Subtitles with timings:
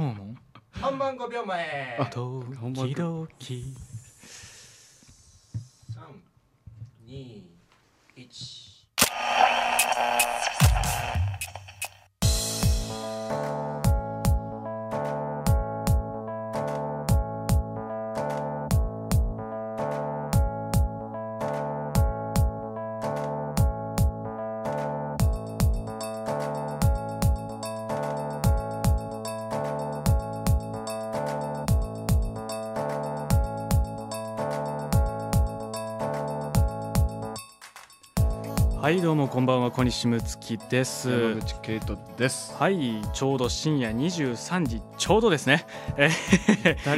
[0.00, 0.34] 今日も
[0.80, 2.08] 本番5秒前。
[2.10, 3.76] ド本番キドキ
[7.06, 7.50] 321
[38.90, 45.64] はいどうもこんばんは小西睦月です山口圭人ですはいちょうど深夜23時ちょうどですね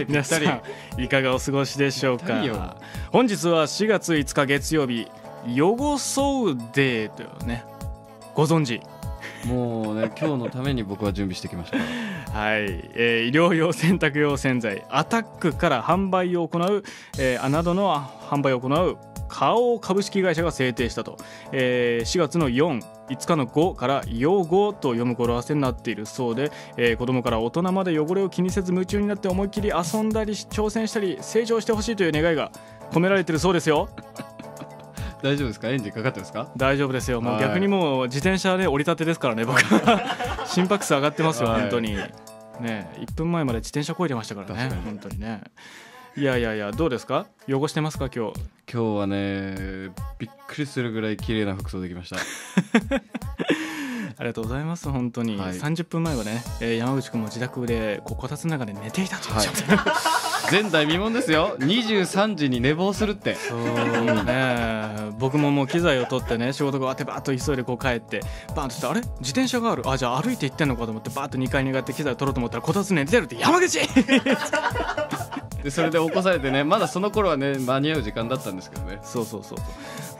[0.08, 0.62] 皆さん
[0.98, 2.78] いかがお過ごしでしょうか
[3.10, 5.06] 本日は4月5日月曜日
[5.46, 7.62] 汚そうデーというね
[8.34, 8.80] ご存知
[9.46, 12.62] もうね今日のために僕は準備してきましたはい、
[12.94, 16.84] えー医療用洗濯用洗剤アタックから販売を行う、
[17.18, 18.96] えー、などの販売を行う
[19.32, 21.16] 花王株式会社が制定したと、
[21.52, 32.50] えー4月の45日の5から「用語」と読む語呂合わせになっているそうで、えー子供から大人まで汚れを気にせず夢中になって思いっきり遊んだり挑戦したり成長してほしいという願いが
[32.92, 33.88] 込められているそうですよ。
[35.22, 35.68] 大丈夫ですか？
[35.70, 36.48] エンジンかかってますか？
[36.56, 37.20] 大丈夫ですよ。
[37.20, 37.42] もうはい。
[37.42, 39.44] 逆にもう自転車で折り立てですからね。
[39.44, 39.60] 僕
[40.46, 41.60] 心拍数上がってますよはい。
[41.62, 41.96] 本当に。
[42.60, 45.40] ね1分前まで自転車こいでましたからね本当にね
[46.16, 47.26] いやいやいやどうですか？
[47.48, 48.10] 汚してますか？
[48.14, 48.40] 今日。
[48.72, 52.16] 今日はねびっくりするぐらい綺麗な服装できました。
[54.18, 55.52] ありがとうございます本当に、はい。
[55.54, 59.48] 30分前はね、えー山口君も自宅でこうこたつの中で寝ていたというはい。
[60.52, 61.56] 前代未聞ですよ。
[61.58, 63.34] 23時に寝坊するって。
[63.36, 63.60] そう
[64.24, 65.12] ね。
[65.18, 68.20] 僕ももう機材を取ってね仕事が終わってバーッと急いでこう帰って
[68.54, 69.00] バーンとしてあれ？
[69.00, 69.82] 自転車がある。
[69.86, 73.78] あじゃあ歩いて行ってんのかと思ってバーッと2階に上がって機材を取ろうと思ったらこたつ寝てるって山口
[75.62, 79.54] でそれで起こされてねまだその頃はね間に合う時間だったんですけどねそうそうそ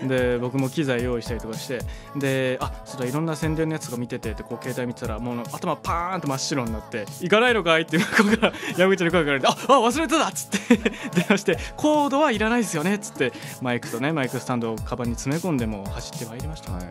[0.05, 1.81] うで僕も機材用意したりとかして
[2.17, 10.77] であそうだいろんな宣伝のやつが見ててってこう携帯見てたらもう頭パーンと真っ白になって「行かないのかい?」って向こうから 山口に声かけられて「ああ忘れてた!」っつって
[11.15, 16.83] 電話して「コードはいらないですよね」っつってマイクとねマイクスタンドをカバンに詰め込んでもう走ってまいりました、はい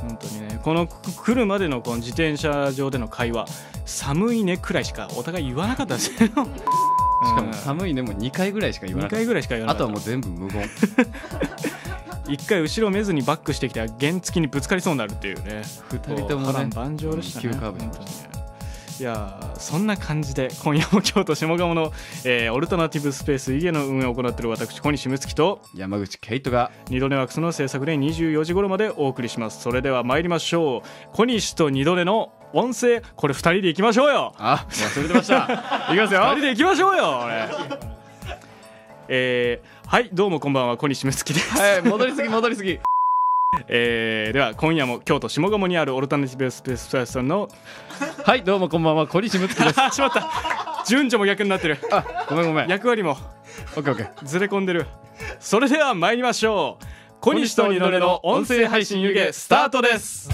[0.00, 3.46] 本当にねこのく来るまでのこの自転車上での会話
[3.86, 6.18] 「寒いね」くらいしかお互い言わなかったですよ。
[6.18, 9.92] し しかも寒いねも2回ぐらいしか言わ2なかっ回ぐらいしか言わなかった。
[9.92, 10.68] たあとはもう全部無言。
[12.28, 15.62] 一回後ろ見ずにバックしてきて原付にぶつかりそうになるっていうね。
[15.90, 16.70] 2人ともね
[17.42, 17.52] ね。
[17.54, 18.38] 急カーブしました。
[18.38, 18.39] ね
[19.00, 21.90] いやーそんな感じで今夜も京都下鴨の、
[22.26, 29.62] えーオルタナティブスペースイゲの運営を行っている私小西睦月と山口圭人が二度寝ワークスの制作で24時頃までお送りします。
[29.62, 31.16] それでは参りましょう。
[31.16, 34.34] 小西と二度寝の音声これ2人でいきましょうよ。
[34.36, 35.44] あ忘れてました。
[35.92, 36.20] いきますよ。
[36.20, 37.48] 2人でいきましょうよ俺。
[39.08, 41.58] えーはいどうもこんばんは小西睦月です。
[41.58, 42.78] はい戻りすぎ戻りすぎ
[43.66, 47.48] えーでは今夜も京都下鴨にあるオルタナティブスペースさんの
[48.24, 49.80] はいどうもこんばんは小西睦月です。
[49.82, 50.84] あしまった。
[50.86, 51.78] 順序も逆になってる。
[51.90, 52.68] あごめんごめん。
[52.68, 53.18] 役割も
[53.76, 54.24] オッケーオッケー。
[54.24, 54.86] ずれ込んでる。
[55.40, 56.84] それでは参りましょう。
[57.20, 60.30] 小西と二度寝の音声配信湯気スタートです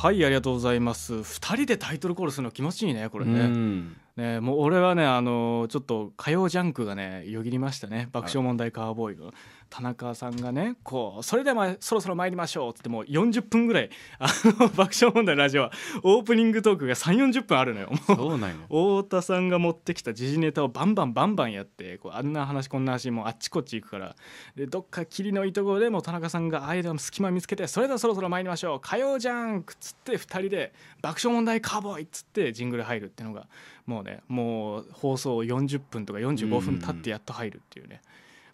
[0.00, 1.12] はいありがとうございます。
[1.12, 3.96] 2人でタイトルコールするの気持ちいいねこれうねん。
[4.14, 8.08] ねもう俺はねあのちょっと火曜ジャンクがねよぎりましたね。
[8.12, 9.32] 爆笑問題カーボーイの
[9.70, 12.70] 田中さんがねこうそれではまあそろそろ参りましょう。
[12.70, 17.90] っつってもう40分ぐらいあの 爆笑問題のラジオはオープニングトークが3 4 0分あるのよ。
[18.06, 24.16] そうなんよ太田さんが持ってきた時事ネタをバンバンバンバンやってこうあんな話こんな話もうあっちこっち行くから。
[24.56, 28.80] でどっか霧のいいところでもう田中さんが間の隙間見つけてそれではそろそろ参りましょう。
[28.80, 33.48] 火曜ジャンクっつって2人で爆笑問題カーボーイっつってジングル入るっていうのが
[33.86, 38.02] もうねもう放送40分とか45分経ってやっと入るっていうね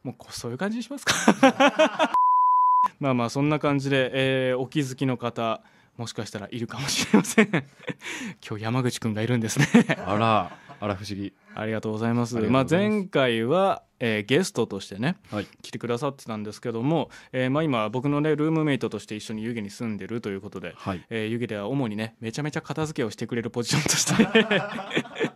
[0.04, 1.14] もうそういう感じにしますか。
[3.00, 5.62] まあまあそんな感じで、えーお気づきの方
[5.96, 7.48] もしかしたらいるかもしれません。
[8.46, 9.66] 今日山口くんがいるんですね。
[10.06, 11.32] あらあら不思議。
[11.56, 12.36] ありがとうございます。
[12.36, 15.46] まあ前回は、えーゲストとしてねはい。
[15.62, 21.02] 来てくださってたんですけども、えーまあ今僕のねルームメイトとして一緒に湯気に住んでるということで、はい。
[21.08, 25.34] えー湯気では主にねめちゃめちゃ片付けをしてくれるポジションとして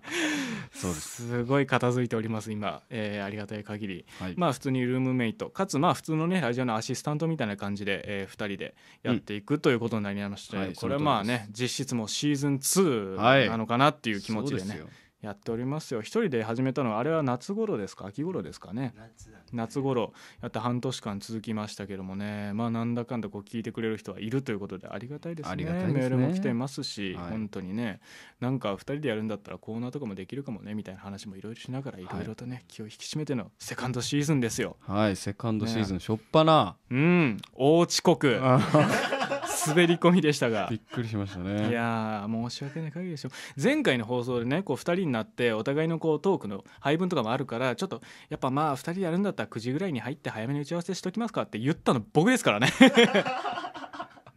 [0.80, 1.26] そうです。
[1.28, 4.06] すごい片付いております今、えーありがたい限り。
[4.20, 4.34] はい。
[4.36, 13.48] まあ普通にルームメイトかつまあ普通のねラジオのアシスタントみたいな感じで、え2人でやっていくということになりまして、はいこれはまあね実質もうシーズン2はい。
[13.48, 14.88] なのかなっていう気持ちでね、そうですよ
[15.20, 16.00] やっておりますよ。
[16.00, 18.06] 一人で始めたのはあれは夏頃ですか？
[18.06, 18.94] 秋頃ですかね。
[18.96, 19.44] 夏だね。
[19.52, 20.12] 夏頃。
[20.42, 22.52] やって半年間続きましたけどもね。
[22.52, 25.52] まあなんだかんだこう聞いてくれる人はいるということでありがたいですね。
[25.52, 26.00] ありがたいですね。
[26.00, 27.30] メールも来てますし、はい。
[27.30, 28.00] 本当にね。
[28.40, 30.74] なんか2人でやるんだったらコーナーとかもできるかもね。
[30.74, 32.04] みたいな話もいろいろしながらい。
[32.04, 34.76] ろいろとね、気を引き締めてのセカンドシーズンですよ。
[34.86, 37.36] はいセカンドシーズンしょっぱな、うん。
[37.54, 38.38] 大遅刻。
[38.40, 38.60] あ
[39.66, 40.68] 滑り込みでしたが。
[40.70, 41.68] びっくりしましたね。
[41.70, 43.30] いやー申し訳ない限りでしょ
[43.62, 52.68] 前回の放送でねこう2人になってお互いのこうトークの配分とかもあるからちょっとやっぱまあ2人でやるんだったら9時ぐらいに入って早めに打ち合わせしときますかって言ったの僕ですからね。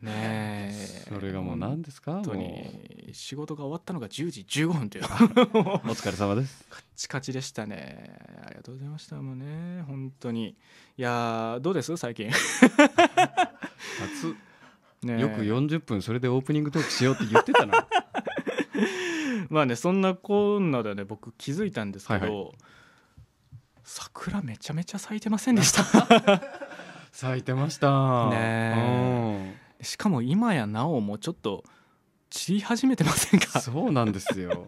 [0.02, 2.14] ね えそれがもう何ですか？
[2.14, 5.04] 本当もに仕事が終わったのが10時15分という。
[5.04, 5.10] うお
[5.94, 6.66] 疲れ様です。
[6.70, 8.18] カッチカチでしたね。
[8.46, 9.84] ありがとうございましたもうね。
[9.88, 10.50] 本当に。
[10.98, 11.96] いやーどうです？
[11.98, 12.32] 最近。
[14.00, 14.36] 初
[15.04, 17.88] ねよく40分それでオープニングトークしようって言ってたな。
[19.50, 22.52] まあねそんなこんなでね僕気づいたんですけど、はいは
[23.84, 25.84] 桜めちゃめちゃ咲いてませんでした。
[27.12, 28.30] 咲いてました。
[28.30, 31.64] ねしかも今やなおもちょっと
[32.32, 33.60] 散り始めてませんうんか？
[33.60, 34.68] そうなんですよ。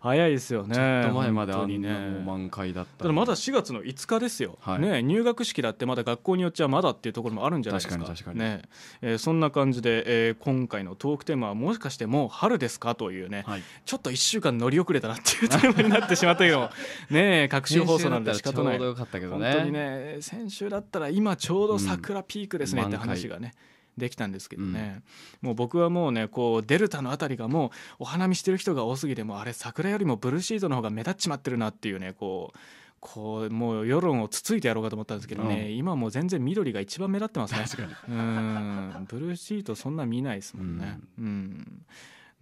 [0.00, 0.74] 早いですよね。
[0.74, 3.02] ちょっと前まであんなもうね満開だった。
[3.02, 4.80] ただまだ4月の5日ですよ、はい。
[4.80, 8.02] ね、入学式だってまだ学校によっちゃまだっていうところもあるんじゃないですか。
[8.04, 8.62] 確かにね。
[9.02, 13.62] えーそんな感じで、えー今回のトークテーマはもしかしてもう春ですかというね、はい。
[13.84, 16.70] ちょっと1週間乗り遅れたなっていうテーマになってしまったけど
[17.10, 23.52] ねえ各週放送なんで仕方ない先週だったらちょうどよかったけど本ね当にね先週だったら今ちょうど桜ピークですねって話がね、
[23.96, 25.02] できたんですけどね、
[25.40, 32.58] もう僕はもうねこうデルタのあたりがもうお花見してる人が多すぎてもうあれ桜よりもブルーシートの方が目立っちまってるなっていうねこう
[33.02, 35.76] こうもう世論をつついてやろうかと思ったんですけどね、うん。
[35.76, 37.64] 今もう全然緑が一番目立ってますね。
[37.68, 38.16] 確かに。
[38.16, 39.06] うん。
[39.08, 41.00] ブルーシートそんな見ないですもんね。
[41.18, 41.84] うん、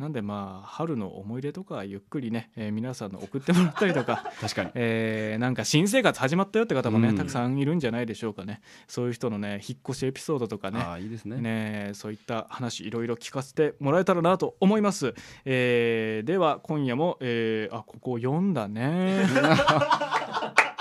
[0.01, 4.71] なんでまあ春の思い出とかゆっくりね、えー皆さんの送ってもらったりとか 確かに。
[4.75, 7.17] えーなんか新生活始まったよって方もね、うん。
[7.17, 8.63] たくさんいるんじゃないでしょうかね。
[8.89, 11.37] そういう人のね引っ越しエピソードとかねああいいですね。
[11.37, 15.13] ねそういった話いろいろ聞かせてもらえたらなと思います、
[15.45, 19.27] えーでは今夜も、えーあここ読んだね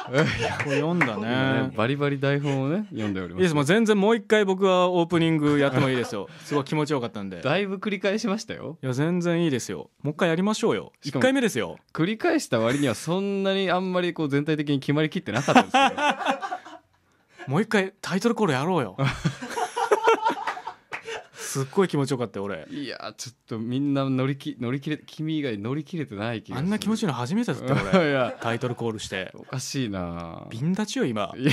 [0.10, 1.62] 読んだ今ね。
[1.68, 3.56] ねバリバリ台本をね読んでおりいいますです。
[3.56, 6.28] もう全然もう一回僕はオープニングやってもいいですよ。
[6.44, 7.42] すごい気持ちよかったんで。
[7.42, 8.78] だいぶ繰り返しましたよ。
[8.82, 9.90] いや全然いいですよ。
[10.02, 10.92] もう一回やりましょうよ。
[11.04, 11.78] 1しかも回目ですよ。
[11.94, 16.02] 繰り返した割にはそんなにあんまりこう全体的に決まりきってなかったですけど。
[17.48, 18.96] もう一回タイトルコールやろうよ
[21.50, 22.68] すっごい気持ちよかったよ俺。
[22.70, 28.38] いやーちょっとみんな乗りき乗り切れ君以外乗り切れてない気があんな気持ちいいの初めてだったよ い俺や。
[28.40, 29.32] タイトルコールして。
[29.34, 30.46] おかしいな。
[30.52, 31.34] 瓶立ちよ今。
[31.36, 31.52] いや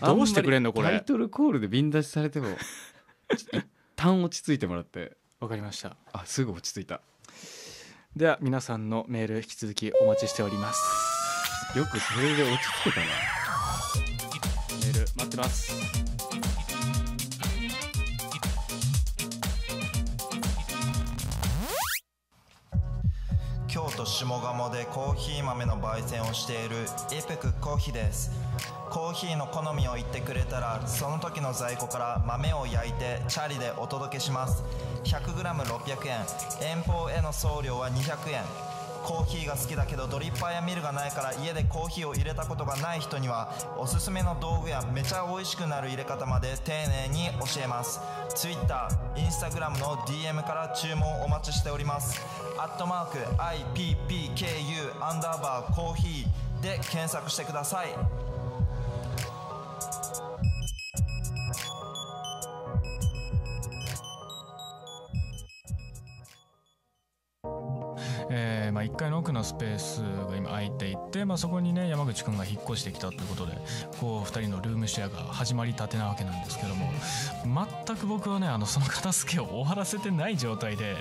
[0.00, 0.88] どうしてくれんのこれ。
[0.88, 2.48] タイトルコールで瓶出しされても
[3.32, 3.46] 一
[3.94, 5.16] 旦落ち着いてもらって。
[5.38, 5.96] わかりました。
[6.12, 7.00] あすぐ落ち着いた。
[8.16, 11.78] では皆さんのメール引き続きお待ちしております。
[11.78, 13.06] よくそれで落ち着けたな。
[13.06, 16.01] メール待ってます
[24.02, 28.32] と下鴨でコーヒー豆の焙煎をしているエペクコーヒーです。
[28.90, 34.64] コーヒーの好みを言ってくれたらその時の在庫から豆を焼いてチャリでお届けします。
[35.04, 36.76] 100g600 円。
[36.76, 38.71] 遠方への送料は200円。
[39.04, 48.00] コーヒーが好きだけどドリッパーやミルがないから家でコーヒーを入れたことがない人にはおすすめの道具やめちゃ美味しくなる入れ方まで丁寧に教えます。
[48.34, 52.20] Twitter、Instagram の DM から注文お待ちしております。
[52.58, 58.21] アットマーク IPPKU アンダーバーコーヒーで検索してください。
[68.34, 73.52] えーまあ、1階の奥のスペースが今空いていて、まあ、そこにね山口くんが引っ越してきたということで
[74.00, 76.90] こう2人のルームシェアが始まりたてなわけなんですけども
[77.86, 80.96] 全く僕はねあのその片付けを終わらせてない状態で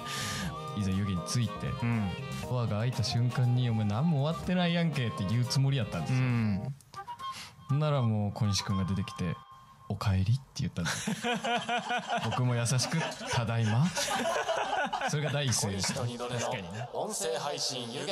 [0.77, 2.09] いざ湯気に着いてうん。
[2.49, 7.79] ドアが開いた瞬間に「お前何も終わってないやんけ」って言うつもりやったんでうすよ、ん。
[7.79, 9.35] ならもう小西君が出てきて
[9.91, 11.11] 「おかえり」って言ったんです
[12.25, 12.97] 僕も優しく
[13.31, 13.85] 「ただいま」
[15.09, 16.01] それが第一声でした。
[16.01, 16.87] 確かにね。
[16.93, 18.11] 音声配信湯気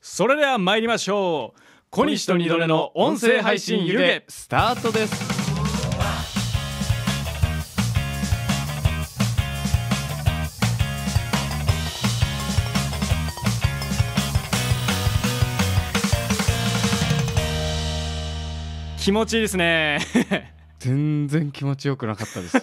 [0.00, 1.60] それでは参りましょう。
[1.90, 3.96] 小西と二度寝の音声配信湯
[4.26, 5.33] 気スタートです
[19.04, 19.98] 気持ちいいですね。
[20.80, 22.62] 全然気持ちよくなかったですよ。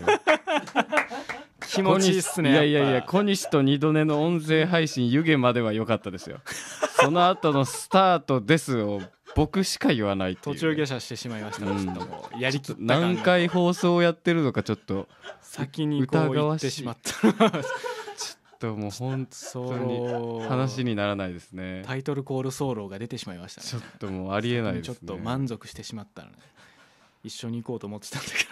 [1.69, 6.39] 気持ちいいっすねいやいやいや小西と二度寝の音声配信湯気までは良かったですよ。
[7.00, 9.03] その後のスタートですを
[9.36, 10.55] 僕しか言わないっていう。
[10.55, 11.65] 途中下車してしまいました。
[11.67, 11.86] ねうん。
[11.86, 15.07] ちょっともうやりきった何回放送をやってるのかちょっと
[15.41, 17.13] 先にこう疑わしってしまった
[18.62, 21.82] ともう本ソ当に話にならないですね。
[21.86, 23.68] タイトルコールソロが出てしまいましたね。
[23.68, 24.96] ちょっともうありえないですね。
[24.96, 26.38] ちょっと満足してしまったので
[27.24, 28.46] 一緒に行こうと思ってたんだけ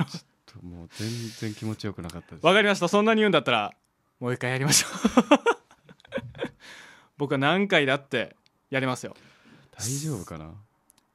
[0.61, 0.67] ど。
[0.67, 1.07] もう全
[1.39, 2.45] 然気持ちよくなかったです。
[2.45, 3.71] わかりましたそんなに言うんだったら
[4.19, 4.91] もう一回やりましょう。
[7.17, 8.35] 僕は何回だって
[8.69, 9.15] やりますよ。
[9.77, 10.53] 大丈夫かな？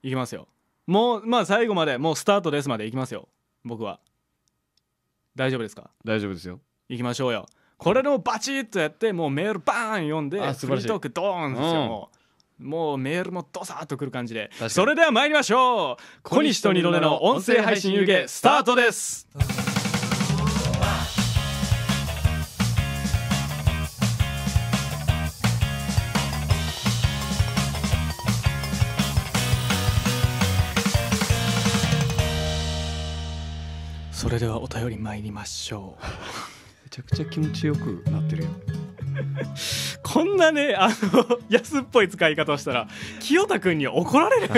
[0.02, 0.48] いきますよ。
[0.86, 3.28] もうまあ最後までもうスタートですまでいきますよ。
[3.64, 4.00] 僕は。
[5.34, 5.90] 大丈夫ですか？
[6.04, 6.60] 大丈夫ですよ。
[6.88, 11.88] いきましょうよこれでもバチッとやってもうメールバーン読んでフリートークドーンですよ、うん。
[11.88, 12.16] もう
[12.64, 14.50] もうメールもドサーッとくる感じで。
[14.60, 14.70] に。
[14.70, 19.26] それでは参りましょう小西と二度寝の音声配信湯気スタートです。
[34.12, 36.04] それではお便り参りましょう。
[36.48, 36.53] め
[36.94, 38.50] ちゃくちゃ気持ちよくなってるよ
[40.04, 44.48] こんなねあの 安っぽい使い方をしたら清田君に怒られる。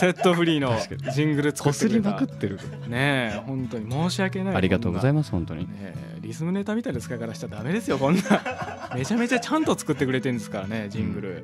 [0.00, 0.74] セットフリーの
[1.12, 2.20] ジングル作こすりってくれた。
[2.22, 2.58] まくってる。
[2.88, 5.66] ねえ本当に申し訳ないありがとうございまます本当に。
[5.66, 8.22] す、ねえ、リズムネタみたいな使い方しちゃダメですよこんな。
[8.96, 11.34] めちゃめちゃちゃんと作ってくれてるんですからねジングル、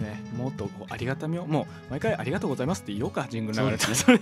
[0.00, 3.94] ね、もっとこうありがたみをもう毎回ありがとうございますって言おうかジングル流れたら。
[3.94, 4.18] それ、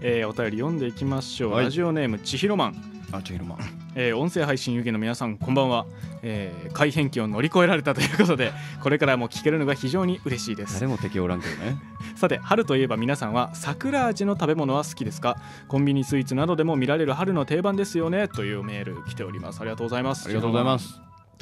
[0.00, 1.66] えーお便り読んでいきましょう、はい。
[1.66, 3.58] ラジオネームちひろマンあちひろま
[3.94, 5.86] えー音声配信湯気の皆さんこんばんは、
[6.22, 8.52] えー改変期を乗り越えられたということで
[8.82, 10.74] これからも聞けるのが非常に嬉しいです。
[10.74, 11.76] 誰も敵おらんけどね。
[12.16, 15.36] さて春といえば皆さんは桜味の食べ物は好きですか？
[15.68, 18.28] コンビニスイーツなどでも見られる春の定番ですよね？
[18.28, 19.60] というメール来ております。
[19.60, 20.24] ありがとうございます。
[20.26, 20.98] ありがとうございます。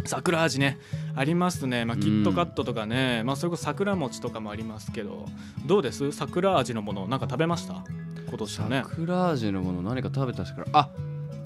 [0.07, 0.79] 桜味ね
[1.15, 2.00] ありますね、まあ、うん。
[2.00, 5.27] キットカットとかね、まあ、それこそ桜餅とかもありますけど
[5.67, 6.11] どうです？
[6.11, 7.85] 桜味のものなんか食べました？
[8.29, 8.83] 今年はね。
[8.89, 10.62] 桜味のもの何か食べたしか？
[10.62, 10.89] らあ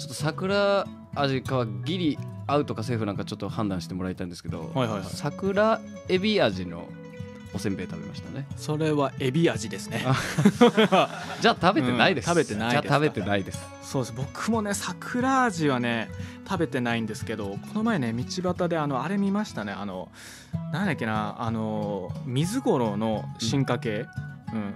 [0.05, 5.03] ちょっと桜味かはギリ合うとかセーフなんかちょっと判断してもらいたいんですけど、はいはいはい。
[5.09, 5.81] 桜
[6.11, 6.87] エビ味の
[7.55, 8.47] おせんべい食べましたね。
[8.59, 10.05] それはエビ味ですね。
[10.05, 10.15] あ
[11.41, 12.83] じゃあ食べてないです、うん食べてないです。
[12.83, 13.67] かじゃあ食べてないです。
[13.83, 14.13] そうです。
[14.15, 16.11] 僕もね桜味はね
[16.47, 19.73] 食べてないんですけどこの前ね道端であのあれ見ましたね。
[19.73, 20.11] あの
[20.71, 24.07] なんだっけなあの水五郎の進化系、
[24.53, 24.75] うん。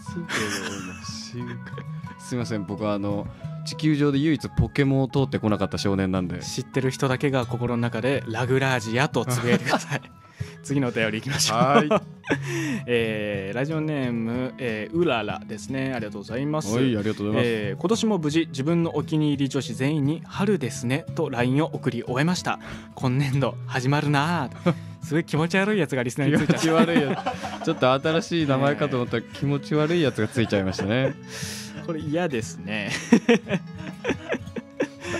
[0.00, 2.64] 水五郎の進化すいません。
[2.64, 3.26] 僕はあの
[3.64, 6.40] 地球上で唯一ポケモンを通ってこなかった少年なんで。
[6.40, 10.02] 知ってる人だけが心の中でラグラージやとつぶやいてください。
[10.62, 11.58] 次のお便りいきましょう。
[11.58, 11.88] はい。
[12.86, 15.92] えーラジオネーム、えーうららですね。
[15.94, 16.74] ありがとうございます。
[16.74, 22.58] はいありがとうございます、えー今年も無事自分のお気に入り女子全員に「春ですね」と LINE を送り終えました。
[22.94, 24.50] 今年度始まるなあ
[25.02, 27.24] すごい気持ち悪いやつがリスナーについちゃ気持ち悪いや
[27.60, 27.64] つ。
[27.64, 31.14] ちょっと新しい名前かと思ったら気持ち悪いやつがついちゃいましたね。
[31.14, 32.90] う これ嫌ですね。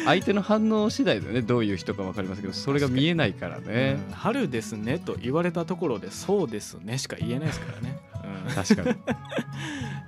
[0.05, 1.43] 相手の反応次第でね。
[1.43, 3.99] どういう人か分かりますけどそれが見えないからね。
[4.09, 4.15] うん。
[4.15, 7.99] 春ですねと言われたところでそうですねしか言えないですからね、
[8.47, 8.55] うん。
[8.55, 8.97] 確かに。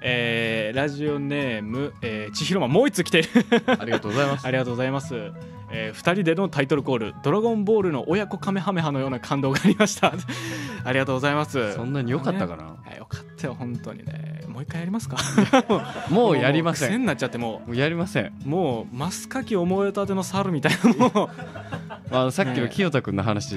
[0.01, 3.29] えーラジオネーム、えー、千尋マンもう一つ来ている。
[3.67, 4.47] ありがとうございます。
[4.47, 5.15] ありがとうございます、
[5.71, 10.15] えー、2人でのタイトルコール「ドラゴンボール」の親子カメハメハのような感動がありました。
[10.85, 11.75] ありがとうございます。
[11.75, 14.32] そんなに良かったかな、いやよかったよ本当にね。
[14.32, 14.32] も
[14.63, 15.17] う一回やりますか？
[16.11, 16.89] もうやりません。
[16.89, 21.29] 癖になっちゃってももうやりません、うもうマスカキ思えたての猿みたいなもう
[22.13, 23.57] まあ、さっきの清田君の話、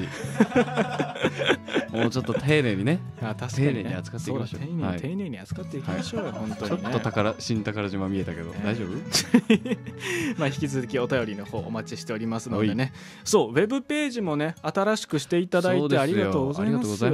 [1.91, 3.00] もうちょっと丁寧にね。
[3.21, 4.59] あ確かに、ね、丁寧に扱っていきましょう。
[4.62, 5.00] 丁寧に、はい。
[5.01, 8.59] 丁寧に扱っていきましょうよ、本当ちょにねっと宝新宝島見えたけど、ね。
[8.63, 8.89] 大丈夫？
[10.39, 12.91] まあ引き続きお便りの方お待ちしておりますのでね。
[13.24, 17.05] そうウェブページもね新しくしていただいてありがとうございます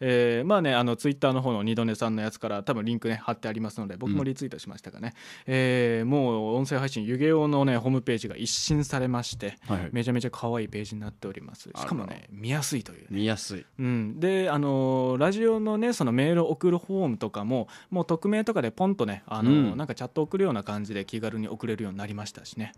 [0.00, 5.14] えーまあねあのツイッターの方の二度寝さんのやつから多分リンクね貼ってありますので僕もリツイートしましたがね、
[5.46, 9.88] えーもう音声配信湯気用のねホームページが一新されましてはいはい。
[9.92, 11.70] めちゃめちゃ可愛いページになっております。
[11.74, 13.06] しかもね見やすいというね。
[13.10, 13.66] 見やすい。
[13.78, 19.76] うん、であのーラジオのねそのメールを送るフォームとかももう匿名とかでポンとねあのーうん。
[19.76, 22.72] なんかチャット送るような感じで気軽に送れるようになりましたしね。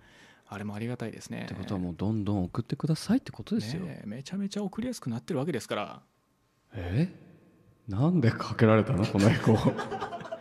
[0.53, 1.43] あれもありがたいですね。
[1.45, 6.01] ってことはもうどんどん送ってくださいってことですよ、ねえめちゃめちゃ送りやすくなってるわけですから。
[6.75, 7.09] え？
[7.87, 9.07] なんでかけられたの？
[9.07, 10.39] このエコー。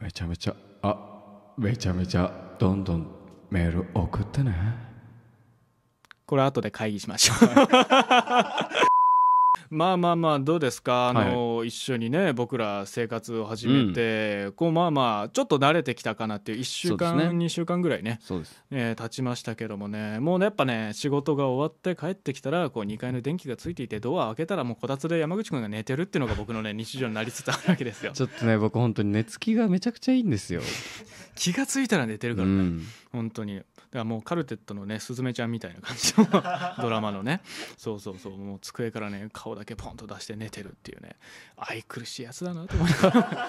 [0.00, 3.06] めちゃめちゃあめちゃめちゃどんどん
[3.50, 4.54] メール送ってね
[6.32, 7.36] これ後で会議しましょう。
[9.68, 11.10] まあまあまあどうですか？
[11.10, 17.24] あの一緒にね僕ら生活を始めて、こうまあまあちょっと慣れてきたかなっていう1週間、ね。
[17.24, 18.62] 2週間ぐらいねそうです。
[18.70, 20.20] えー経ちましたけどもね。
[20.20, 28.12] もうねやっぱね仕事が終わって帰ってきたらこう2階の電気がついていてドア開けたらもうこたつで山口くんが寝てるっていうのが僕のね日常になりつつあるわけですよ。
[28.14, 30.60] ちょっとね僕本当に寝つきがめちゃくちゃいいんですよ。
[31.34, 32.86] 気がついたら寝てるからね、うん。
[33.10, 33.56] 本当に。
[33.56, 36.26] だからもうカルテットのねスズメちゃんみたいな感じの
[36.80, 37.40] ドラマのね。
[37.76, 38.36] そうそうそう。
[38.36, 41.16] もう机からね顔だけポンと出して寝てるっていうね
[41.56, 43.48] 愛くるしいやつだなと思いながら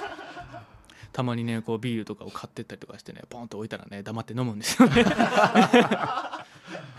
[1.11, 5.05] たまにねこうビールとかを買ってったりとかしてねポンと置いたらね黙って飲むんですよね。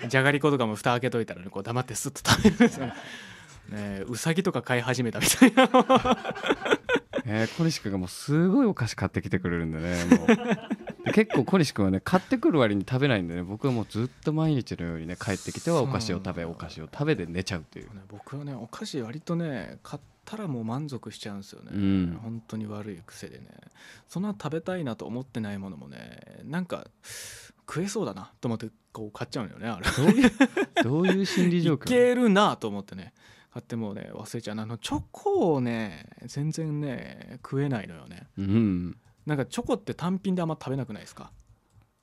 [0.08, 2.92] じゃがりことかも蓋開けといたらねこう黙ってスッと食べるんですよね。
[2.92, 2.96] ね
[3.72, 5.64] えうさぎとか飼い始めたみたいな。
[7.26, 10.26] えー小西君がもうすごいお菓子買ってきてくれるんでねもう。
[11.06, 17.86] で結構小西君はね買ってくる割に食べないんでね僕はもうずっと毎日のようにね帰ってきてはお菓子を食べお菓子を食べで寝ちゃうっていう。
[17.86, 22.18] ね僕はねお菓子割とね買ったらもう満足しちゃうんですよね、うん。
[22.22, 23.46] 本当に悪い癖でね。
[24.08, 26.86] そんな食べたいなと思ってないものもねなんか
[27.68, 29.86] 食えそうだなと思ってこう買っちゃうのよねあれ。
[29.90, 30.32] どういう
[30.82, 33.12] どういう心理状 い況けるなと思ってね。
[33.52, 34.58] 買ってもうね忘れちゃう。
[34.58, 38.28] あのチョコをね全然ね食えないのよね。
[38.38, 38.96] うん。
[39.26, 41.32] なんかチョコって単品であんま食べなくないですか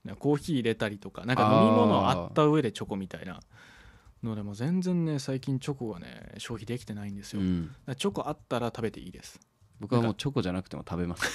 [0.05, 3.39] ねコーヒー入れたりとかなんか飲み物あった上でチョコみたいな
[4.23, 7.75] のでも全然ね最近チョコがね消費できてないんですよ、うん。
[7.85, 9.39] らチョコあったら食べていいです。
[9.79, 11.27] 僕はもうチョコじゃなくても食べます。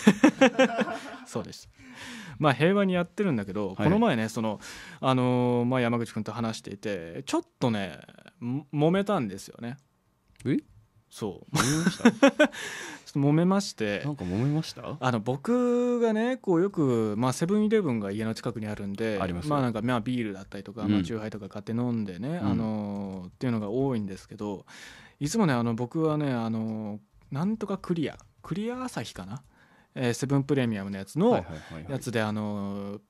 [1.27, 1.69] そうです。
[2.39, 3.77] まあ平和にやってるんだけど、はい。
[3.77, 4.61] この前ねその
[5.01, 7.99] あのーまあ、山口君と話していてちょっとね
[8.39, 9.79] も揉めたんですよね。
[10.45, 10.59] え？
[11.11, 11.57] そう。
[11.57, 12.11] 揉めました？
[12.13, 14.03] ちょっと揉めまして。
[14.05, 14.97] なんか揉めました？
[14.99, 19.51] あの僕がねこうよく、まあ、セブンイレブンが家の近くにあるんでありますよ。
[19.51, 20.93] まあなんかまあビールだったりとか、うん。
[20.93, 22.47] まあ、チューハイとか買って飲んでね、うん。
[22.47, 24.67] あのーっていうのが多いんですけど
[25.19, 26.99] いつもねあの僕はねあのー
[27.31, 29.43] なんとかクリアクリア朝日かな、
[29.95, 31.45] えーセブンプレミアムのやつの、
[31.89, 33.01] やつであの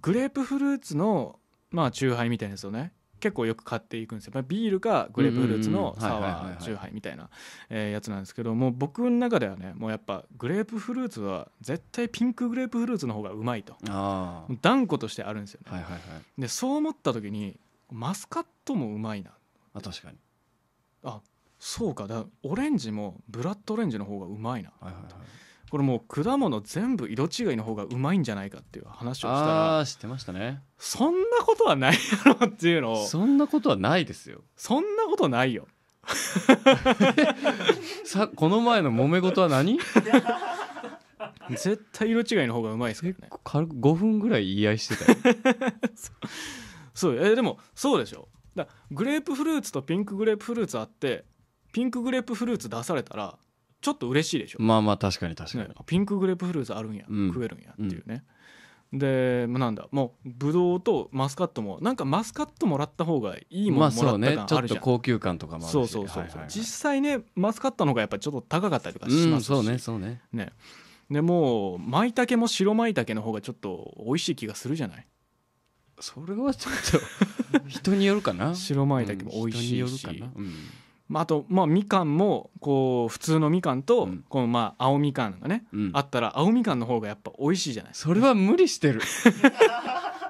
[0.00, 1.38] グレープフルーツの
[1.70, 7.28] まあチューハイみたいなやつをね結構よく買っていくんですよ、まあ、ビールかグレープフルーツのサワーチューハイみたいな
[7.70, 13.76] えーやつなんですけどもう僕の中ではねもうやっぱグレープフルーツは絶対ピンクグレープフルーツの方がうまいと。
[14.62, 16.00] 断固としてあるんですよね、あはいはいはい。
[16.40, 17.58] でそう思った時に
[17.90, 19.30] マスカットもうまいな。
[19.74, 20.18] あ確かに。
[21.58, 22.06] そうか。
[22.06, 24.72] だオレンジもブラッドオレンジの方がうまいな。
[24.80, 25.12] はいはいはい
[25.70, 30.62] これもう果物全部色違いの方がうまいんじゃないかっていう話をしたあらあ知ってましたね。
[30.78, 33.06] そんなことはないやろっていうのを。
[33.06, 34.42] そんなことはないですよ。
[34.56, 35.66] そんなことないよ。
[38.04, 39.78] さこの前の揉め事は何？
[41.50, 43.30] 絶対色違いの方がうまいですからね。
[43.44, 45.18] 軽く5分ぐらい言い合いしてたよ。
[46.94, 48.28] そうえーでもそうでしょ。
[48.54, 51.24] だグレープフルーツとピンクグレープフルーツあって
[51.72, 53.36] ピンクグレープフルーツ出されたら
[53.80, 57.28] ちょっと嬉しいでしょ、まあまあ確かに確かに、ね、ピンクグレープフルーツあるんや、うん。
[57.32, 58.24] 食えるんやっていうね、
[58.92, 59.86] でまあなんだ。
[59.90, 65.72] もうブドウとマスカットもなんかマスカットもらった方がいいもまあのもらったそうねちょっ感あるじゃん、と高級感とかもあるし。
[65.72, 66.48] そうそうそうそう、はいはいはい。
[66.50, 70.20] 実際ねマスカットの方がやっぱちょっと高かったりとかしますし、うんそうねそうね。
[70.32, 70.52] ね。
[71.10, 75.06] でもう舞茸も白舞茸の方がちょっと美味しい気がするじゃない？
[76.00, 78.54] それはちょっと人によるかな。
[78.54, 80.52] 白舞茸も美味しいし、うん人によるかな、うん
[81.08, 84.24] まあ、あとまあみかんもこう普通のみかんと、うん。
[84.28, 85.90] このまあ青みかんがね、うん。
[85.94, 87.92] あったら青みかんの方がやっぱ美味しいじゃない。
[87.94, 89.00] それは無理してる。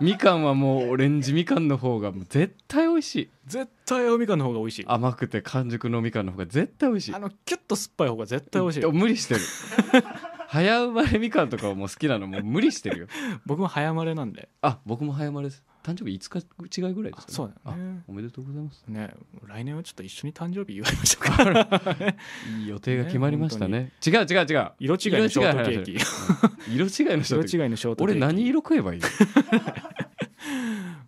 [0.00, 3.30] みかんはもうオレンジみかんの方が絶対美味しい。
[3.46, 4.84] 絶対青みかんの方が美味しい。
[4.86, 7.12] あ甘くて完熟のみかんの方が絶対美味しい。
[7.12, 8.82] のキュッと酸っぱい方が絶対美味しい。
[8.82, 9.40] よ無理してる。
[10.48, 13.06] 早生まれみかんとかも好きなのもう無理してるよ。
[13.46, 14.48] 僕も早生まれなんで。
[14.60, 17.98] あ僕も早生まれです誕生日5日違いぐらいですか、ね、そうだよね。
[18.00, 18.82] あおめでとうございます。
[18.88, 19.14] ね
[19.46, 22.16] 来年はちょっと一緒に誕生日祝いましょうか。
[22.58, 23.92] いい予定が決まりましたね。
[24.04, 24.72] 違う違う違う。
[24.80, 25.92] 色違いのショートケーキ。
[26.74, 28.02] 色違いのショートケーキ。
[28.02, 29.06] 俺何色食えばいいの？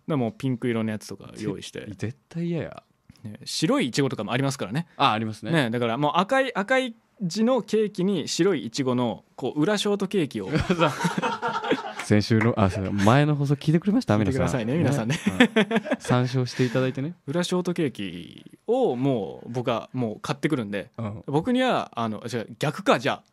[0.07, 2.83] でもピンク色のやつとか用意して、 絶対嫌や。
[3.23, 4.87] ね白いいちごとかもありますからね。
[4.95, 5.51] あありますね。
[5.51, 10.49] ねだからもう赤い赤い字のケーキに白いいちごのこう裏ショートケーキを
[12.09, 12.71] 先週のあ
[13.05, 14.17] 前の放送聞いてくれました？
[14.17, 15.09] 聞いてくださいね皆さん。
[15.09, 15.15] ね。
[15.15, 15.49] はい
[15.99, 20.89] 参照していただいてね、裏ショートケーキをもう僕はもう買ってくるんで。
[20.97, 21.23] うん。
[21.27, 23.23] 僕にはあのじゃあ逆かじゃあ。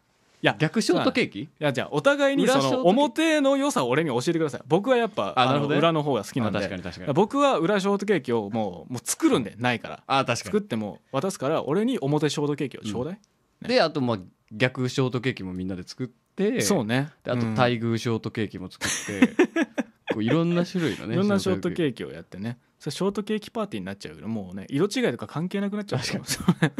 [0.42, 4.60] いや逆ショートケーーキいやじゃあお互いにその表の良さを俺に教えてください。
[4.66, 6.58] 僕はやっぱあの裏の方が好きなんで。
[6.58, 7.12] あ確かに確かに。
[7.14, 10.02] 僕は裏ショートケーキをもうもう作るんでないから。
[10.06, 13.18] あ確か作っても渡すから俺に表ショートケーキをちょうだい、
[13.62, 14.18] にであとまあ
[14.52, 16.25] 逆ショートケーキもみんなで作って
[16.60, 17.10] そうね。
[17.24, 17.54] であとうん。
[17.54, 19.34] 対偶ショートケーキも作って、
[20.12, 22.58] こういろんな種類のねいろんなショートーケーキをやってね。
[22.78, 26.00] それショートケーキパーティーになっちゃうけどもうね色違いとか関係なくなっちゃう。
[26.00, 26.18] か
[26.60, 26.72] ら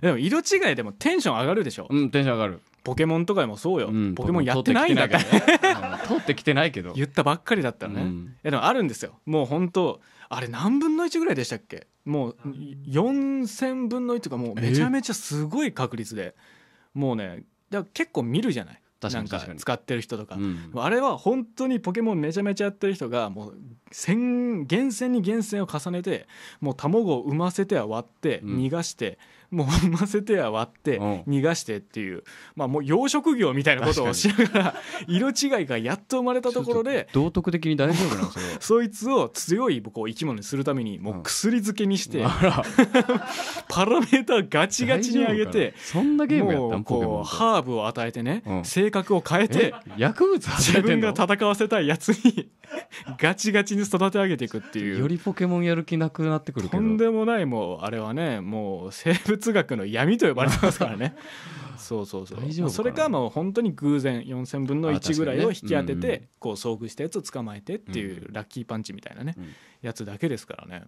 [0.00, 5.72] でも色違いでもテンション上がるでしょ、うんテンション上がる、ポケモンとかでもそうよ、うん、ポケモンやってないんだって通ってきてないけど。
[5.74, 6.92] ねうん通ってきてないけど。
[6.92, 8.34] 言ったばっかりだったらね、いうん。
[8.42, 9.18] やでもあるんですよ。
[9.24, 11.86] もう本当あれ何分の1ぐらいでしたっけ？
[12.04, 12.36] もう
[12.86, 16.34] 4000分の1とかもうめちゃめちゃすごい確率で。
[16.92, 17.44] もうね
[17.74, 18.80] だ結構見るじゃない？
[19.02, 19.28] なんか確かに。
[19.28, 20.70] 確かに使ってる人とか、うん。
[20.76, 23.58] あれは本当にポケモンめちゃめちゃやってる人がもう
[23.92, 26.26] 戦厳選に厳選を重ねて
[26.60, 28.58] もう卵を産ませては割ってうん。
[28.60, 29.18] 逃がして、
[29.54, 31.20] もう産ませては割ってうん。
[31.22, 32.24] 逃がしてっていう
[32.56, 34.74] まあもう養殖業みたいなことをしながら
[35.06, 38.60] 色違いがやっと生まれたところで道徳的に大丈夫なんですよ。
[38.60, 42.62] そいつを強いこう生き物にするためにもう薬漬けにして、あら。
[43.68, 45.72] パラメーターガチガチに上げてな。
[45.78, 48.64] そんなゲームやったこうハーブを与えてね、うん。
[48.64, 49.92] 性格を変えてえ？
[49.96, 52.48] 薬物自分が戦わせたいやつに
[53.18, 54.98] ガチガチに育て上げていくっていう。
[54.98, 56.82] よりポケモンやる気なくなってくるけど。
[56.82, 61.16] とんでもないもうあれはねもう生物学の闇と呼ばれてますからね。
[61.76, 62.70] そうそうそう。
[62.70, 66.20] それかもう本当に偶然4000分の1ぐらいを引き当てあ確かにねうん。
[66.20, 69.48] てこう遭遇したやつを捕まえてっていうラッキーパンチみたいなねうん。
[69.82, 70.84] やつだけですからね。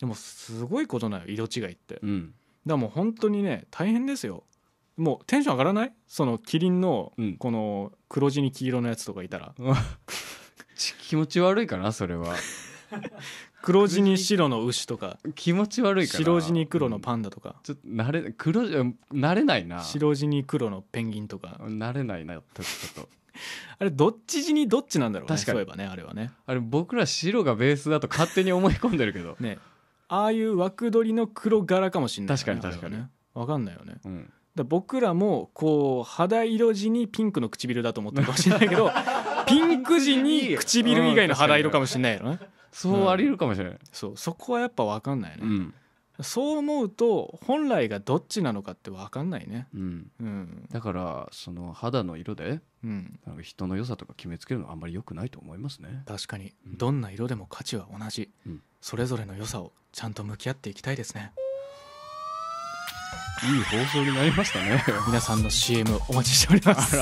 [0.00, 1.94] でもすごいことなのよ色違いって。
[1.94, 2.34] だかうん
[2.66, 4.44] らもう本当にね大変ですよ。
[4.96, 5.92] もうテンション上がらない？
[6.06, 7.36] そのキリンのうん。
[7.36, 9.54] この黒地に黄色のやつとかいたら。
[10.76, 12.36] ち気持ち悪いかなそれは
[13.62, 15.18] 黒地に白の牛とか。
[15.34, 16.18] 気持ち悪いかな。
[16.18, 17.56] 白地に黒のパンダとか。
[17.62, 19.82] ちょっと慣れ黒じゃ慣れないな。
[19.82, 21.58] 白地に黒のペンギンとか。
[21.60, 22.42] 慣れないなちょっ
[22.94, 23.08] と。
[23.80, 25.36] あれどっち地にどっちなんだろうね。
[25.36, 25.56] 確かに。
[25.56, 26.32] そういえばねあれはね。
[26.46, 29.36] あれ僕ら白がベースだと勝手に思い込んでるけど。
[29.40, 29.58] ね。
[30.08, 32.96] ああいう枠取りの黒柄かもしれない、ね、確かに確かに。
[32.96, 33.10] ね。
[33.34, 34.00] 分かんないよね。
[34.04, 34.32] うん。
[34.58, 38.90] ら僕らもこう肌色地にピンクの唇だと思ってるかもしれないけど
[39.46, 42.38] ピンク地に唇以外の肌色かもしれないよね
[42.72, 43.78] そうあり得るかもしれない。
[43.92, 45.74] そうそこはやっぱ分かんないね、うん。
[46.20, 49.68] そう思うと本来がどっちなのかって分かんないね。
[49.74, 50.10] うん。
[50.20, 50.68] うん。
[50.70, 53.18] だからその肌の色でうん。
[53.26, 56.02] なんか人の良さとか決めつけるのはあんまり良くないと思いますね。
[56.06, 56.52] 確かに。
[56.66, 56.76] うん。
[56.76, 58.62] どんな色でも価値は同じ、うん。
[58.80, 61.32] それぞれの良さをちゃんと向き合っていきたいですね。
[63.44, 64.82] いい放送になりましたね。
[65.06, 66.96] 皆さんの CM お待ちしております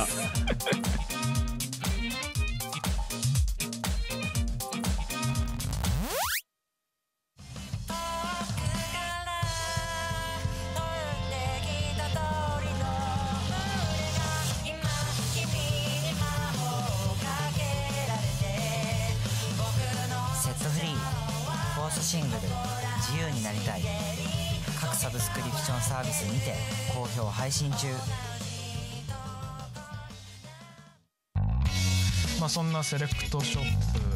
[32.77, 33.65] なセレクトショッ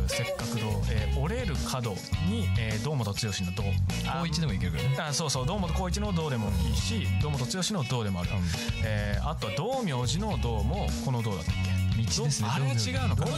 [0.04, 1.92] プせっかく堂、えー折れる角
[2.28, 3.62] に、えー堂本剛の堂
[4.20, 4.96] 高一でもいけるからね。
[5.08, 5.46] あそうそう。
[5.46, 8.30] 堂本光一の堂でもいいし堂本剛の堂でもある、
[8.84, 11.54] えーあとは道明寺の堂もこの堂だったっ
[11.96, 12.02] け？
[12.02, 12.48] 道ですね。
[12.50, 13.24] あれは違うのか。
[13.24, 13.32] な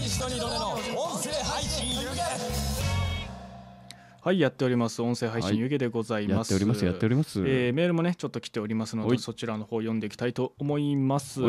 [4.24, 5.02] はいやっております。
[5.02, 6.85] 音声配信はい湯気でございます、やっております。
[6.85, 7.40] やっております。
[7.40, 11.40] えーメールもねちょっと来ておりますのでそちらの方読んでいきたいと思います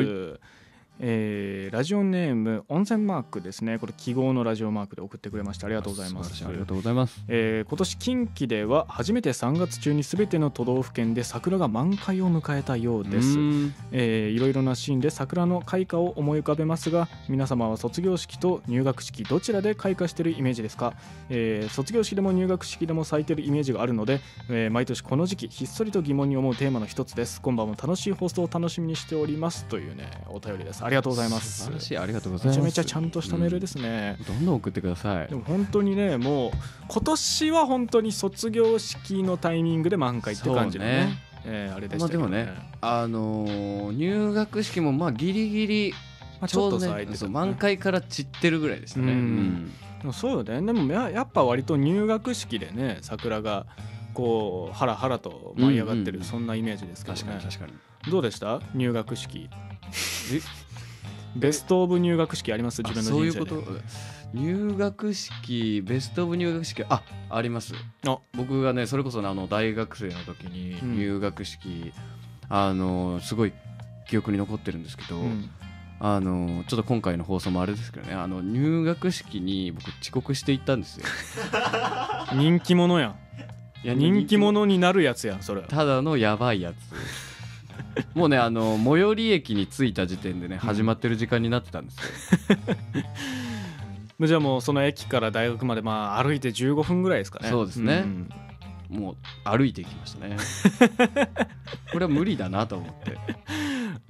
[0.99, 3.79] えーラジオネーム温泉マークですね。
[3.79, 6.45] これ記号のラジオマークで送ってくれましたありがとうございます。
[6.45, 7.23] ありがとうございます。
[7.27, 13.37] えー今年近畿では初めて3月中に全ての都道府県で桜が満開を迎えたようです。
[13.91, 20.93] えーいろいろなシーンで桜の開花を思い浮かべますが皆様は卒業式と入学式どちらで開花しているイメージですか、
[21.29, 27.41] えー卒業式でも入学式でも咲いているイメージがあるので、えー毎年この時期ひっそりと疑問に思うテーマの一つです。
[27.41, 29.65] 今晩も楽しい放送を楽しみにしております。
[29.65, 31.63] というねお便りですありがとうございます。
[31.63, 31.97] 素晴らしい。
[31.97, 32.57] ありがとうございます。
[32.59, 34.25] めちゃめちゃちゃんとしたメールですね、うん。
[34.25, 35.27] どんどん送ってください。
[35.27, 36.51] でも本当にねもう
[36.89, 41.55] 今年は本当に卒業式のタイミングで満開って感じのねそうね。
[41.55, 42.17] えーあれでしたね。
[42.17, 42.49] まあでもね
[42.81, 45.93] あのー入学式もまあギリギリ
[46.41, 47.17] まあ、ちちょうどょっとね。
[47.29, 49.13] 満開から散ってるぐらいでしたね。
[49.13, 49.71] うん。
[50.05, 50.13] うん。
[50.13, 50.61] そうよね。
[50.61, 53.65] でもややっぱ割と入学式でね桜が
[54.13, 57.21] こうハラハラと舞い上がってる、うんうんそんなイメージですけどね。
[57.23, 58.11] 確かに確かに。
[58.11, 58.59] どうでした？
[58.75, 59.49] 入学式
[61.35, 62.81] ベスト・オブ入学式あります？
[62.83, 63.63] 自分のあそういうこと？
[64.33, 66.83] 入学式ベスト・オブ入学式？
[66.89, 67.73] ああります。
[68.07, 68.17] あ。
[68.35, 70.95] 僕がねそれこそねあの大学生の時にうん。
[70.97, 71.91] 入学式、
[72.49, 73.53] あのすごい
[74.09, 75.49] 記憶に残ってるんですけど、うん。
[75.99, 81.05] あのちょっと今回の放送もあれですけどねあの入学式に僕遅刻して行ったんですよ。
[82.35, 83.07] 人気者や。
[83.09, 83.15] ん
[83.83, 84.65] いや人気者。
[84.65, 85.61] になるやつやんそれ。
[85.61, 86.75] ただのやばいやつ
[88.13, 91.97] もうねあの最寄り駅に着いた時点でね始まってる時間になってたんです
[94.19, 97.49] よ、 じゃあもうその駅から大学までまあ歩いて15分ぐらいですかね。
[97.49, 98.01] そうですね。
[98.01, 98.29] ん。
[98.89, 100.37] もう歩いていきましたね。
[101.91, 103.17] これは無理だなと思って。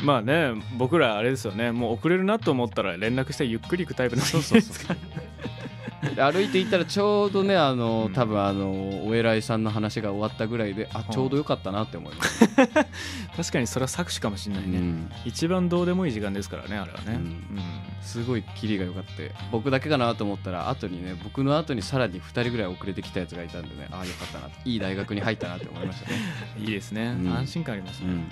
[0.03, 1.71] まあね僕らあれですよね。
[1.71, 4.97] もう遅れるなと思ったら連絡してゆっくり行くタイプの人そうそうそう。
[4.97, 5.03] で
[6.15, 12.47] 歩いていったらちょうどねあの、うん多分あのお偉いさんの話が終わったぐらいであちょうどよかったなって思います、
[13.35, 15.11] 確かにそれは搾取かもしれないね、うん。
[15.25, 17.15] 一番どうでもいい時間ですからねあれはね、うん。
[17.15, 17.43] うん。
[18.01, 19.31] すごいキリが良かって。
[19.51, 26.17] 僕だけかなと思ったら後にね僕の後にさらに2人ぐらい遅れてきたやつがいたんでねああよかったないい大学に入ったなって思いましたね、
[26.59, 27.33] いいですね、うん。
[27.33, 28.31] 安心感ありますね、うん、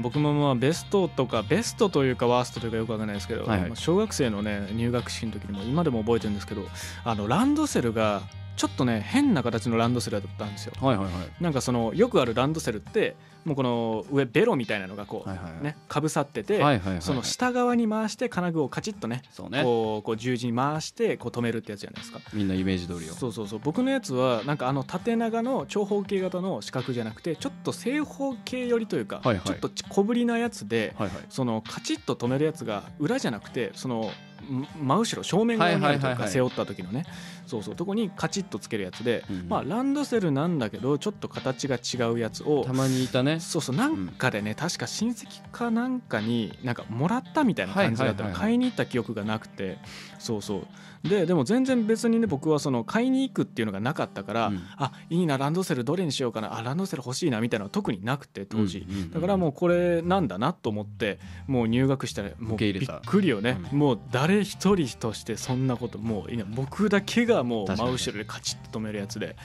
[0.00, 3.68] 僕もまあベストとかベストというかワーストというかよくわかんないですけど、はいはい。
[3.68, 6.62] まあ小学生のね入学式の時にも今でも覚えてるんですけど
[7.04, 8.22] あのランドセルが
[8.56, 10.72] ちょっとね変な形のランドセルだったんですよ。
[10.80, 11.14] はいはいはい。
[11.40, 16.60] なんかそのよくあるランドセルってもうこの上ベロみたいなのがこう、ねかぶさってて、
[17.00, 19.62] その下側に回して金具をカチッとねそうね。
[19.62, 22.20] こうこう十字に回してこう止めるってやつじゃないですか。
[22.32, 23.14] みんなイメージ通りよ。
[23.14, 23.60] そうそうそう。
[23.62, 30.94] 僕のやつはなんかあの縦長の長方形型の四角じゃなくてちょっと正方形寄りというか、ちょっと小ぶりなやつで、
[31.28, 34.10] そのカチッと止めるやつが裏じゃなくてその
[34.42, 37.04] ん真後ろ正面側にあるというか背負った時のね
[37.48, 37.76] そうそう。
[37.76, 39.48] とこにカチッとつけるやつで、うん。
[39.48, 43.40] まあランドセルなんだけどちょっと形が違うやつをたまにいたね。
[43.40, 43.76] そうそう。
[43.76, 49.78] なんかでね、確か親戚かなんかになんかもらったみたいな感じだったら買いに行った記憶がなくて。
[50.18, 50.66] そうそう。
[51.08, 54.62] ででも全然別にね僕はその買いに行くっていうのがなかったから、うん。
[54.76, 69.36] あいいなランドセルどれにしようかなあランドセル欲しいなみたいなのは特になくて当時、うんうんうんだからもうこれなんだなと思ってもう入学したらもうびっくりよね、うもう誰一人としてそんなこともう僕だけがもう真後ろでカチッと止めるやつで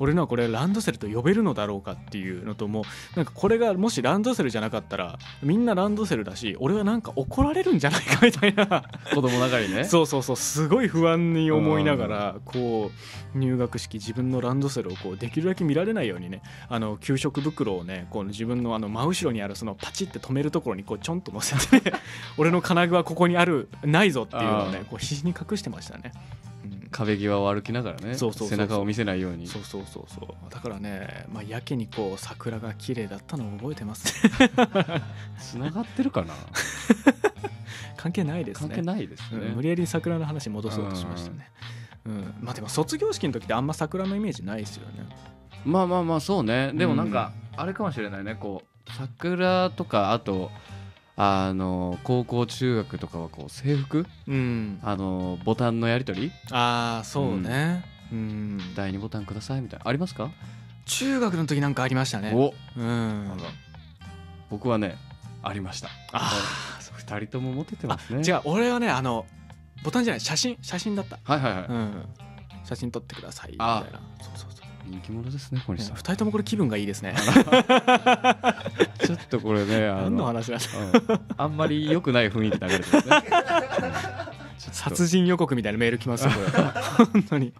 [0.00, 2.84] 俺のはこれランドセルと呼べるのだろうかっていうのともう
[3.16, 8.84] なんかこれがもしランドセルじゃなかったらみんなランドセルだし俺はなんか怒られるんじゃないかみたいな。
[9.14, 9.84] 子供ながらにね。
[9.84, 10.36] そうそうそう。
[10.36, 12.90] すごい不安に思いながらこ
[13.34, 21.92] う入学式自分のランドセルをこうできるだけ見られないようにねあの給食袋をねこう自分のあの真後ろにあるそのパチって止めるところにこうちょんと乗せて
[22.38, 26.12] 俺の金具はここにあるないぞっていうのをねこう必死に隠してましたね。
[27.00, 29.46] うん壁際を歩きながらね背中を見せないように。
[29.46, 30.50] そうそうそうそう。
[30.50, 34.12] だからね、まあ、やけにこう桜が綺麗だったのを覚えてます。
[34.26, 34.40] ね
[35.38, 36.34] つながってるかな？
[37.96, 38.68] 関係ないですね。
[38.68, 39.46] 関係ないですね。
[39.48, 41.50] うん無理やり桜の話戻そうとしましたね。
[42.06, 45.06] うん、まあでも卒業式の時ってあんま桜のイメージないですよね。
[45.64, 46.72] まあまあまあそうね。
[46.74, 48.34] でもなんかあれかもしれないね。
[48.34, 50.50] こう桜とかあと
[51.20, 54.06] あの高校中学とかはこう制服？
[54.28, 54.78] うん。
[54.84, 56.32] あのボタンのやり取り？
[56.52, 57.84] ああそうね。
[58.12, 59.88] うん、第2ボタンくださいみたいな。
[59.88, 60.30] ありますか？
[60.86, 62.32] 中学の時なんかありましたね。
[62.34, 62.54] お。
[62.76, 63.32] うん。
[64.48, 64.96] 僕はね
[65.42, 65.88] ありました。
[66.12, 66.30] あ
[66.98, 68.22] 2人とも持ててますね。
[68.24, 69.26] 違う俺はねあの
[69.82, 71.18] ボタンじゃない写真写真だった。
[71.24, 72.04] はいはいはい、うん。
[72.64, 74.00] 写真撮ってくださいみたいな
[74.88, 75.96] 人気者ですね小西さん。
[75.96, 77.14] 二人ともこれ気分がいいですね。
[79.04, 80.66] ちょっとこれねあ何の話なんだ
[81.08, 81.16] う。
[81.16, 81.20] ん。
[81.36, 83.14] あんまり良くない雰囲気流れてますね。
[84.72, 86.64] 殺人予告みたいなメール来ますよこれ。
[87.12, 87.52] 本当に。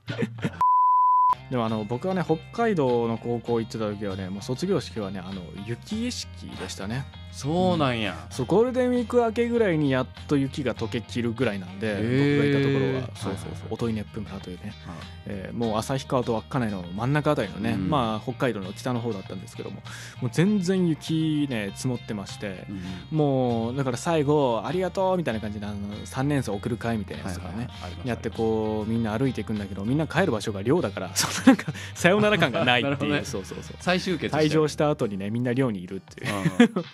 [1.50, 6.28] でもあの僕はね北海道の高校行ってた時はねもう卒業式はねあの雪景色
[6.60, 7.06] でしたね
[7.38, 13.02] そうなんや、そうゴールデンウィーク明けぐらいにやっと雪が溶けきるぐらいなんで、僕がいたところは。
[13.02, 13.10] はい。
[13.14, 13.74] そうそうそう。
[13.74, 14.92] 音威熱風村というね、あ
[15.26, 17.88] えーもう旭川と稚内の真ん中あたりのね、うん。
[17.88, 19.76] まあ北海道の北の方だったんですけども
[20.20, 22.66] もう全然雪ね積もってまして、
[23.12, 27.82] もうだから最後ありがとうみたいな感じであの3年生送る会みたいなやつとかね、はいはいはい。
[27.84, 33.24] ありますやってこうみんな歩いていくんだけどみんな帰る場所が寮だから そのなんかさよなら感がないっていう、 ね。
[33.24, 33.76] そうそうそう。
[33.78, 36.34] 再集結退場しした後にねみんな寮にいるっていう。
[36.76, 36.84] うん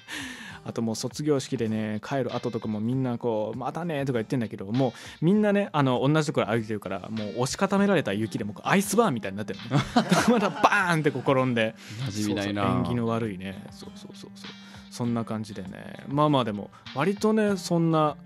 [0.65, 4.93] あともう卒業式でね帰る後とかもみんなこう「またね」とか言ってんだけどもう
[5.25, 9.79] みんなねあの同じところ歩いてるからもう押し固められた雪でもうアイスバーンみたいになってるの。
[10.33, 11.75] またバーンって転んで。
[12.07, 12.83] 馴染みないな。
[12.85, 13.67] 縁起の悪いね。
[13.71, 14.51] そうそうそうそう。
[14.91, 16.05] そんな感じでね。
[16.09, 18.17] まあまあでも割とねそんな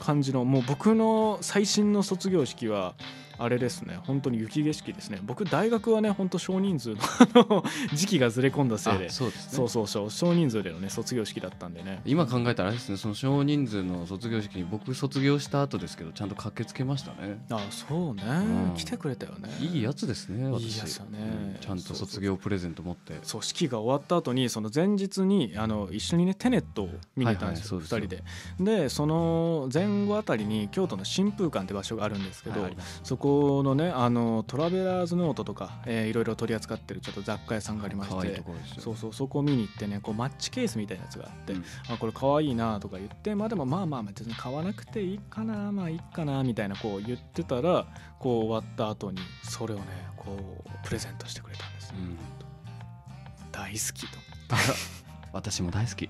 [0.00, 2.94] 感じのもう僕の最新の卒業式は
[3.38, 3.98] あれですね。
[4.04, 5.18] 本当に雪景色ですね。
[5.22, 6.94] 僕大学はね本当少人数
[7.34, 9.06] の時期がずれ込んだせいで。
[9.06, 9.52] あそうですね。
[9.52, 10.10] そうそうそう。
[10.10, 12.00] 少人数でのね卒業式だったんでね。
[12.04, 17.44] 今考えたらあれですねその少人数の卒業式に僕卒業した後ですけどちゃんと駆けつけましたね。
[17.50, 18.74] あそうね、うん。
[18.76, 19.48] 来てくれたよね。
[19.60, 20.64] いいやつですね私。
[20.64, 21.10] いいやつだね。
[21.12, 23.18] うんちゃんと卒業プレゼント持って。
[23.22, 28.80] そう式が終わった後にその前日にあの一緒にねテネットを見に行ったんですよ、はいはいそう2人で。
[28.82, 32.76] でその前後あたりに京都の新風館って場所があるんですけど、はい。
[33.02, 33.25] そこ
[33.62, 38.42] のねあのトラベラーズノートとか、えーいろいろ取り扱ってるちょっと雑貨屋さんがありまして
[38.78, 41.64] そうそうそこを見に行ってねこうマッチケースみたいなやつがあって、うん。
[41.88, 47.86] あこれ可愛いなとか言ってまあでもまあまあ別に買わなくていいかなまあいいかなみたいなこう言ってたら
[48.18, 49.84] こう終わった後にそれをね
[50.16, 51.92] こうプレゼントしてくれたんです。
[51.92, 52.18] ね、うん。
[53.52, 54.18] 大好きと。
[55.32, 56.08] 私も大好き。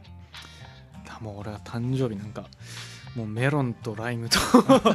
[1.17, 2.45] あもう俺は誕生日なんか
[3.17, 4.39] もうメロンとライムと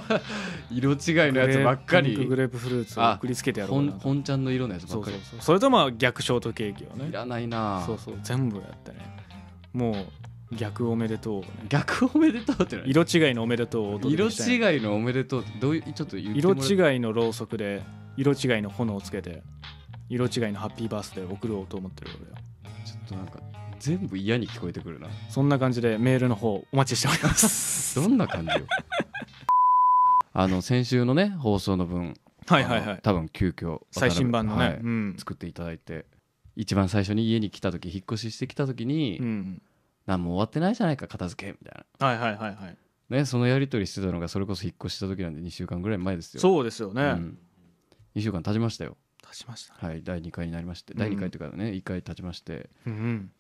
[0.70, 0.98] 色違い
[1.32, 5.40] のやつばっかピンクグりレープフルーツを送りつけてやろうか本ちゃんの色のやつばそうそうっかりそう。
[5.42, 7.10] それとまあ逆ショートケーキをね。
[7.10, 7.82] いらないな。
[7.86, 8.20] そうそう。
[8.22, 8.98] 全部やってね。
[9.74, 9.92] も
[10.52, 11.48] う逆おめでとうをね。
[11.68, 17.82] 逆おめでとうって何色違いのおめでとうを色違いのおめでとうってどういうちょっと色違いのろうそくで
[18.18, 19.42] 色違いの炎をつけて
[20.10, 22.38] 色違いのハッピーバースデーを送ろうと思ってる俺は。
[22.86, 23.40] ちょっとなんか
[23.82, 25.08] 全部嫌に聞こえてくるな。
[25.30, 27.96] そんな感じでメールの方お待ちしております。
[28.00, 28.68] どんな感じよ。
[30.34, 32.14] あの先週のね放送の分
[32.46, 33.00] はいはいはい。
[33.02, 36.06] 多分急遽最新版のね、はいうん、作っていただいて
[36.56, 39.62] 一番最初に家に来た時引っ越ししてきた時に、うん、
[40.06, 42.78] 何も終わってないじゃないか片付けみたいはいはいはいはい。
[43.10, 46.40] なねそのやり取りしてたのがそれこそ引っ越した時なんで2週間ぐらい前ですよ。
[46.40, 47.38] そうですよね、うん、
[48.16, 48.96] 2週間経ちましたよ。
[49.24, 49.80] 立ちましたね。
[49.82, 52.70] はい第2回になりましてうん第2回というかね1回経ちまして。
[52.86, 53.32] うんうん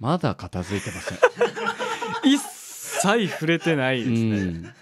[0.00, 1.18] まだ片付いてません。
[2.24, 4.74] 一切触れてないですね、うん。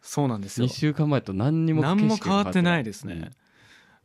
[0.00, 0.66] そうなんですよ。
[0.66, 2.84] 2週間前と何にも何も変わってない。
[2.84, 3.30] ですね、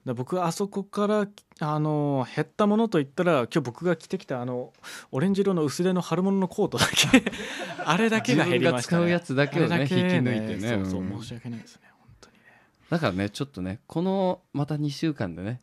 [0.06, 0.16] うん。
[0.16, 1.28] 僕はあそこから
[1.60, 4.74] あの減ったものといったら今日僕が着てきたあの
[5.12, 7.24] オレンジ色の薄手の春物のコートだけ
[7.86, 10.84] あれだけが減りました、ね、使うやつだけをねあれだけ引き抜いてね。
[10.84, 11.22] そうそううん。
[11.22, 12.42] 申し訳ないですね本当にね。
[12.90, 15.62] だからねちょっとねこのまた2週間でね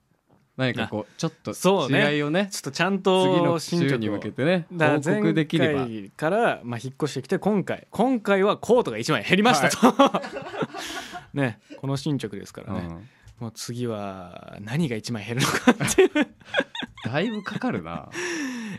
[0.59, 1.53] 何かこうちょっと
[1.89, 3.89] 違いをねちょっとちゃん次のと進捗を。
[3.91, 5.87] 週に向けてね報告できれば。
[5.87, 10.21] 前回から、まあ、引っ越してきて今回今回はコートが1枚減りましたと、
[11.33, 13.09] ねこの進捗ですからね、うん。
[13.39, 16.11] もう次は何が1枚減るのかっていう。
[17.09, 18.09] だいぶかかるな。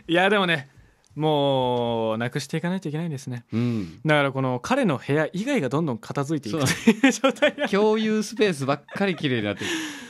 [0.06, 0.68] いやでもね
[1.20, 3.44] もうなくしていかないといけないですね。
[3.52, 4.00] うん。
[4.06, 9.64] だからこの彼の部屋以外がどんどん片付いていくそという状態が共有スペースばっかり綺麗になって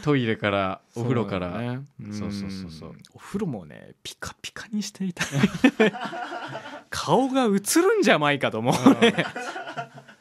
[0.04, 1.50] トイレからお風呂から。
[1.50, 1.80] そうだね
[2.12, 2.90] そうそうそうそう。
[2.90, 5.24] んお風呂もねピカピカにしていた。
[6.90, 7.56] 顔が映る
[7.98, 9.12] んじゃないかと思うね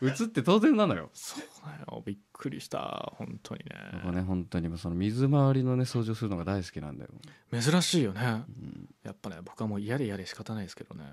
[0.01, 1.09] 映って当然なのよ。
[1.13, 2.03] そうだよ。
[2.05, 3.13] びっくりした。
[3.17, 4.77] 本当に僕はねね本当に。
[4.77, 7.11] その水回りのね掃除をするのが大好きなんだよ、
[7.51, 8.21] 珍しいよね。
[8.21, 8.89] うん。
[9.03, 11.05] やっぱね僕はもう嫌で嫌で仕方ないですけどね。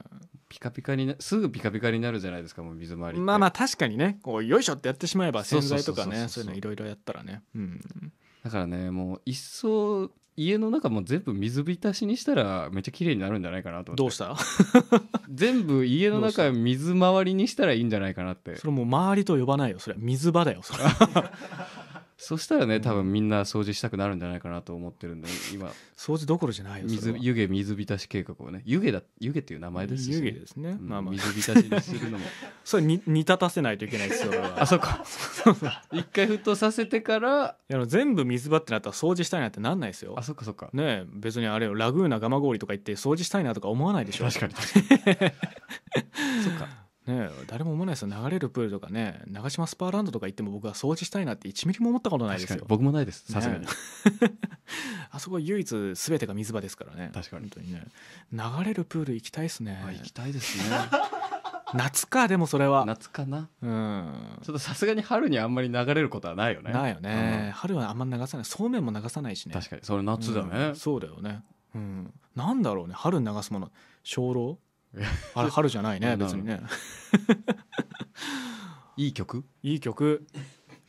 [0.49, 3.21] ピカピカになすぐピカピカになるじゃないですかもう水回りって。
[3.21, 4.19] まあまあ確かにね。
[4.23, 7.43] こうよいしょってやってしまえば洗剤とかねそういうのいろいろやったらね。
[7.55, 7.81] うん。
[8.45, 14.03] だからねもう一層家の中も全部水浸しにしたらめっちゃ綺麗になるんじゃないかなと思って。
[14.03, 14.37] どうした？
[15.33, 18.57] 全部家の中水回りにしたらいいんじゃないかなって。
[18.57, 19.79] それもう周りと呼ばないよ。
[19.79, 20.85] それは水場だよそれ。
[20.85, 21.31] は
[22.19, 25.71] そしたらね多分みんな掃除したくなるんじゃないかなと思ってるんで今。
[25.97, 28.63] 掃除どころじゃないよ水湯気水浸し計画をね。
[28.65, 30.89] 湯気だ湯気っていう名前ですし湯気ですね、うん。
[30.89, 31.13] まあまあ。
[31.13, 32.25] 水浸しにするのも。
[32.65, 35.05] それに煮立たせないといけないですよあそっか。
[35.93, 37.57] 一回沸騰させてから。
[37.69, 40.15] いや全部水場ってなったら掃除したいなってなんないですよ。
[40.17, 40.71] あそっかそっか。
[40.73, 44.25] ねえ別にあれよラグーナ蒲郡とか行って掃除したいなとか思わないでしょ。
[44.25, 45.33] 確かに確かに。
[46.43, 48.09] そっかねえ誰も思わないですよ。
[48.09, 52.65] 流れるプールとかね長島スパーランドとか行っても僕は掃除したいなって1ミリも思ったことないですよ。
[52.67, 53.31] 僕もないです。
[53.33, 53.67] さすがに、ね
[55.11, 57.11] あそこ唯一全てが水場ですからね。
[57.15, 57.43] 確かに。
[57.43, 57.87] 本当にね。
[58.33, 59.83] 流れるプール行きたいですね。
[59.87, 60.77] あ行きたいですね。
[61.75, 62.85] 夏かでもそれは。
[62.85, 63.49] 夏かな。
[63.61, 64.39] うん。
[64.43, 66.73] ちょっとさすがに春にあんまり流れることはないよね。
[66.73, 68.45] ないよね、春はあんま流さない。
[68.45, 69.59] そうめんも流さないしうんね。
[69.59, 69.83] 確かに。
[69.85, 70.77] それ夏だね、うん。
[70.77, 71.43] そうだよね。
[71.75, 72.15] うん。
[72.35, 72.95] なんだろうね。
[72.95, 73.73] 春に流すもの。
[74.05, 74.59] 鐘楼
[75.35, 76.61] あれ 春じゃないねうん別にね。
[78.97, 79.45] いい曲？
[79.63, 80.27] いい曲。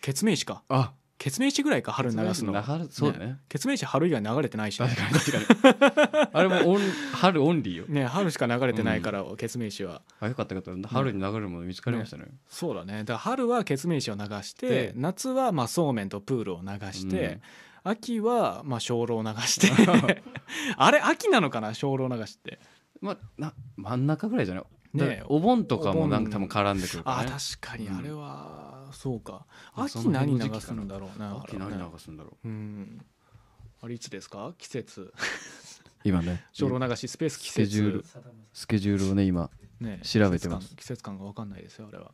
[0.02, 0.63] ケツメイシか。
[0.70, 0.93] あ。
[1.17, 2.54] ケツメイシぐらいか春に流すの。
[2.91, 3.39] そうだね。
[3.50, 4.88] ケツメイシ春以外流れてないしね。
[4.88, 5.46] 確かに。
[5.46, 7.86] 確かにあれもオン春オンリーよ。
[7.88, 10.04] ね春しか流れてないから、ケツメイシは。
[10.20, 10.88] あよかったよかった。
[10.88, 12.26] 春に流れるもの見つかりましたね。
[12.48, 13.00] そうだね。
[13.00, 17.41] だから春はケツメイシを流してで夏はまあそうめんとプールを流して、
[17.84, 20.22] 秋はまあ鐘楼を流して。
[20.78, 21.74] あれ秋なのかな？
[21.74, 22.60] 鐘楼を流して
[23.02, 24.98] まあな真ん中ぐらいじゃない？
[24.98, 27.88] ねねお盆とかもなんか多分絡んでくるからあね確かに。
[27.88, 27.98] うん。
[27.98, 29.46] あれは、そうか。
[29.74, 32.48] 秋何流すんだろうな秋何流すんだろう。
[32.48, 33.06] うん。
[33.82, 34.54] あれいつですか？
[34.58, 35.14] 季節。
[36.04, 36.46] 今ね。
[36.58, 38.04] 鐘楼流しスペース季スケジュール。
[38.04, 38.20] 節
[38.54, 40.76] スケジュールをね今ね調べてます。
[40.76, 42.12] 季節感季節感が分かんないですよあれは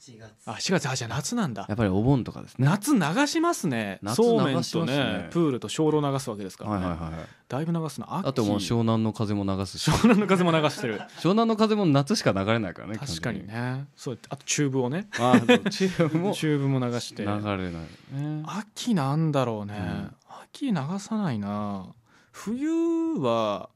[0.00, 0.32] 7月。
[0.46, 1.66] あ4月あじゃあ夏なんだ。
[1.68, 2.66] やっぱりお盆とかですね。
[2.66, 3.98] 夏流しますね。
[4.02, 4.96] 夏そうめん流しますね。
[4.96, 7.28] とねプールと鐘楼流すわけですからね、はいはいはいはい。
[7.48, 8.28] だいぶ流すな秋。
[8.28, 9.90] あともう湘南の風も流すし。
[9.90, 11.00] 湘南の風も流してる。
[11.20, 13.86] 湘南の風も夏しか流れないからね確かにね。
[13.94, 15.08] そうあとチューブをね。
[15.18, 17.24] ああそうチームもチューブも流して。
[17.24, 17.72] 流れない
[18.12, 18.42] ね。
[18.46, 20.14] 秋なんだろうね、うん。
[20.44, 21.86] 秋流さないな。
[22.32, 22.70] 冬
[23.18, 23.68] は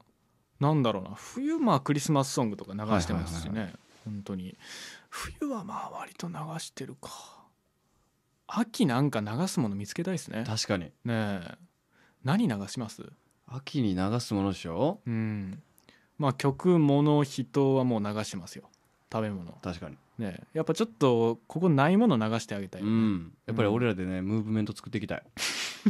[0.60, 1.10] なんだろうな。
[1.16, 3.74] 冬まあクリスマスソングとか流してますしね、はい。
[4.04, 4.56] 本当に
[5.16, 7.08] 冬はまあ割と流してるか。
[8.48, 10.40] 秋なんか流すもの見つけたいですね。
[10.40, 10.90] ね確かに。
[11.06, 11.54] え。
[12.24, 13.04] 何流します？
[13.46, 14.98] 秋に流すものでしょ？
[15.06, 15.62] うん。
[16.18, 18.64] まあ曲物人はもう流してますよ。
[19.12, 19.52] 食べ物。
[19.62, 19.96] 確かに。
[20.18, 23.32] ねやっぱちょっとここないもの流してあげたい、うん。
[23.46, 25.22] やっぱり俺らでねムーブメント作っていきたい。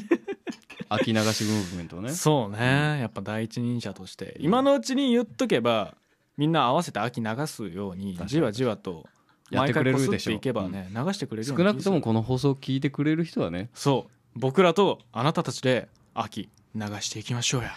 [0.90, 2.10] 秋流しムーブメントをね。
[2.10, 4.36] そうね、やっぱ第一人者として。
[4.38, 5.96] 今のうちに言っとけば
[6.36, 8.18] みんな合わせて秋流すように。
[8.26, 9.06] じわじわと
[9.54, 10.06] やってくれるでしょ。
[10.06, 13.70] 毎回こすっていけばね、流してくれる少なくともこの放送を聞いてくれる人はね。
[13.74, 14.38] そう。
[14.38, 17.72] 僕らとあなたたちで秋流していきましょうや。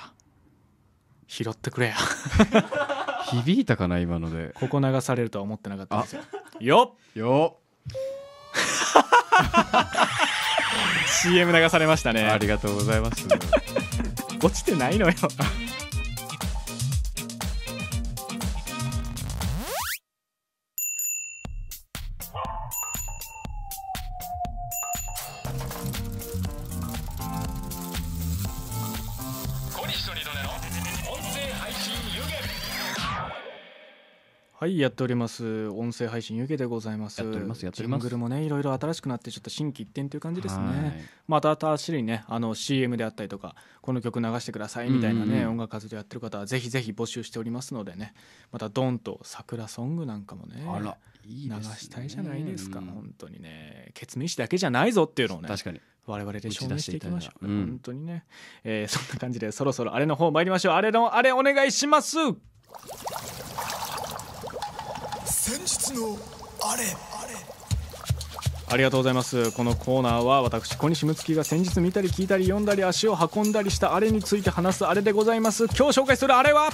[1.27, 1.95] 拾ってくれや。
[3.29, 4.53] 響いたかな今ので。
[4.55, 6.21] ここ流されるとは思ってなかったんですよ。
[6.59, 7.19] よっ。
[7.19, 7.57] よ
[11.21, 12.25] CM 流されましたね。
[12.25, 13.27] ありがとうございます。
[14.41, 15.13] 落ちてないのよ
[34.67, 35.69] はいやっております。
[35.69, 37.21] 音声配信湯気でございます。
[37.21, 38.01] やっておりますやっております。
[38.01, 40.67] ジングルもねいろいろ新しくなってちょっと新規一点という感じですはい。
[40.67, 45.31] ねまた新しいねあの CM であったりとかこの曲流してくださいみたいなね、うん。
[45.31, 48.13] うんうん音楽活動やってる方はぜひぜひ募集しておりますのでね。
[48.51, 51.55] またドンと桜ソングなんかもねあらいいね。
[51.77, 53.91] したいじゃないですか、うん本当にね。
[53.93, 55.79] ケツメイシだけじゃないぞっていうのをね確かに。
[56.07, 57.65] 我々で証明していきましょう、うん。
[57.67, 58.25] 本当にね、
[58.65, 60.73] えーそんな感じでそろそろあれの方参りましょう。
[60.73, 62.17] あれのあれお願いします
[65.27, 66.17] 先日の
[66.63, 66.83] あれ。
[66.83, 66.85] あ
[67.27, 67.33] れ
[68.69, 69.51] ありがとうございます。
[69.51, 75.65] このコーナーは私小西睦月が先日見たり聞いたり読んだり足を運んだりしたあれについて話すあれでございます。
[75.65, 76.69] 今日紹介するあれは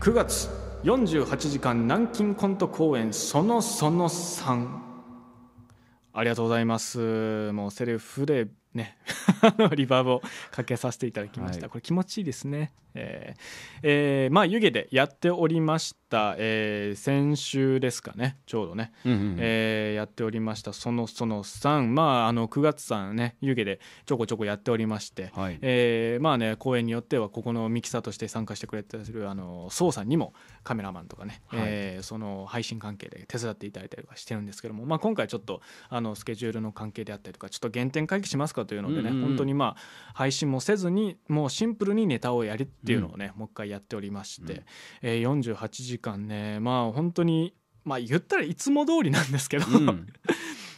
[0.00, 0.48] ？9月
[0.84, 4.68] 48時間南京コント公演そのその3
[6.12, 7.52] ありがとうございます。
[7.52, 8.96] もうセルフでね。
[9.74, 11.70] リバーブをかけさせていただきました、はい。
[11.70, 12.72] これ気持ちいいですね。
[12.94, 13.40] えー
[13.82, 18.38] えーまあ湯気でやっておりました、えー先週ですかね。
[18.46, 20.72] ちょうどね、うんうんえーやっておりました。
[20.72, 23.36] そのその3まああの9月さんね。
[23.40, 25.58] 湯気でちょこちょこやっておりまして、はい。
[25.60, 30.32] えーまあね公演によってはここのミキサーとして参加してくれてるあの宋さんにも
[30.64, 31.60] カメラマンとかね、はい。
[31.64, 39.76] えーその配信関係で手伝っていただいたりとかしてるんですけども、まあ、今回ちょっとあのスケジュールの関係であったりとかちょっと原点回帰しますかというのでね、うんうんうん本当にまあ
[40.14, 44.64] 配信もせずにもうシンプルにネタをやるっていうのをね、もう一回やっておりまして、うん。
[45.02, 47.54] えー48時間ねまあ本当に
[47.84, 50.06] まあ言ったらいつも通りなんですけど、うん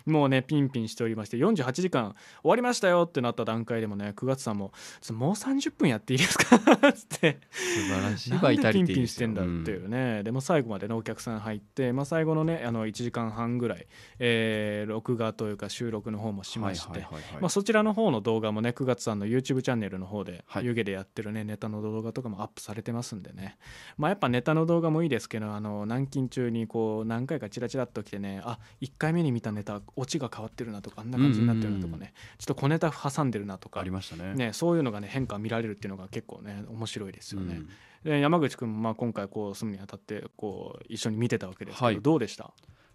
[0.06, 6.56] もうねピンピンしておりまして48時間終わりましたよってなった段階でもね9月さんも「ちょもう30分やっていいですか?」
[6.88, 7.40] っつって。
[7.50, 13.86] 素晴らしいピンピンしてんだっていうね、でも最後までねお客さん入って、まあ、最後のねあの1時間半ぐらい、
[14.18, 17.06] えー録画というか収録の方もしまして、
[17.40, 20.64] まあ、そちらの方の動画もね9月さんの YouTube チャンネルの方ではい。
[20.64, 23.56] 湯気でやってるねネタの動画とかもアップされてますんでね。
[23.96, 34.34] まあやっぱネタの動画もいいですけどあの軟禁中にこう何回かチラチラっと来てねあ1回目に見たネタオチが変わってるなとかあんな感じになってるなとかね、ちょっと小ネタ挟んでるなとかありましたね。
[34.34, 37.56] ね、そういうのがね変化見られるっていうのが結構ね面白いですよね。
[37.56, 37.68] うん。
[38.04, 42.00] で山口君もまあ今回こう住むにあたってこう一緒に見てたわけですけど、はい。
[42.00, 42.44] どうでした？
[42.44, 42.46] い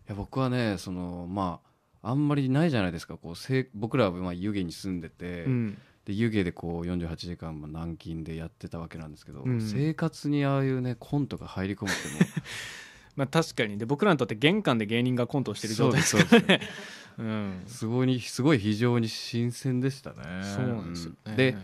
[0.07, 1.59] や僕はねそのま
[2.01, 3.17] ああんまりないじゃないですか。
[3.17, 5.77] こうせい僕らはまあ湯気に住んでて、うん。
[6.05, 9.59] で湯気でこう48時間も軟禁でやってたわけなんですけど、うん。
[9.59, 12.01] 生活にああいうねコントが入り込むって
[13.15, 16.61] まあ、確かにで僕らにとって玄関で芸人がコントをしてる状態ですすからね。
[17.17, 20.17] うん、すごいすごい非常に新鮮でしたね。
[20.43, 21.17] そうなんですよね。
[21.27, 21.57] うんで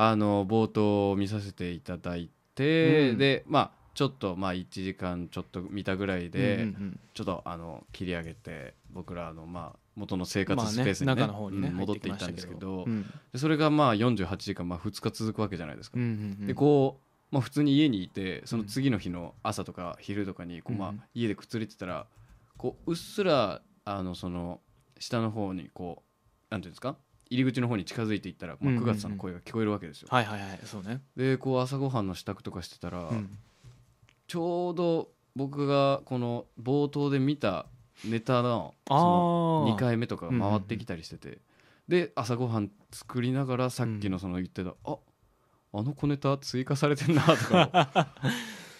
[0.00, 13.02] あの冒頭を見させていただいて、うんでまあちょっとまあ1時間ちょっと見たぐらいで、うんうんちょっとあの切り上げて僕らのまあ元の生活まあねスペースに、ね中の方にね、うん戻っていった入んですけど、うん
[13.32, 15.98] でそれがまあ48時間、まあ、2日続くわけじゃないですか。
[15.98, 22.06] うんうんうんでこう、まあ、普通に家にいてその次の日の朝とか昼とかにこう、まあうん、家でくつれてたら
[22.56, 24.60] こううっすらあのその
[24.98, 26.02] 下の方にこ
[26.50, 26.96] うなんていうんですか？
[27.30, 28.88] 入り口の方に近づいていったら、まあ、うんうんうん。
[28.88, 30.08] 9月さんの声が聞こえるわけですよ。
[30.10, 31.02] はいはいはいそうね。
[31.16, 33.38] でこう朝ごはんの支度とかしてたら、うん。
[34.26, 37.66] ちょうど僕がこの冒頭で見た
[38.04, 41.38] ネタのそあのー2回目とかが回ってきたりしてて、
[41.86, 44.96] で朝ごはん作りながらさっきのその言ってた、あ
[45.72, 48.14] あの小ネタ追加されてんなとか。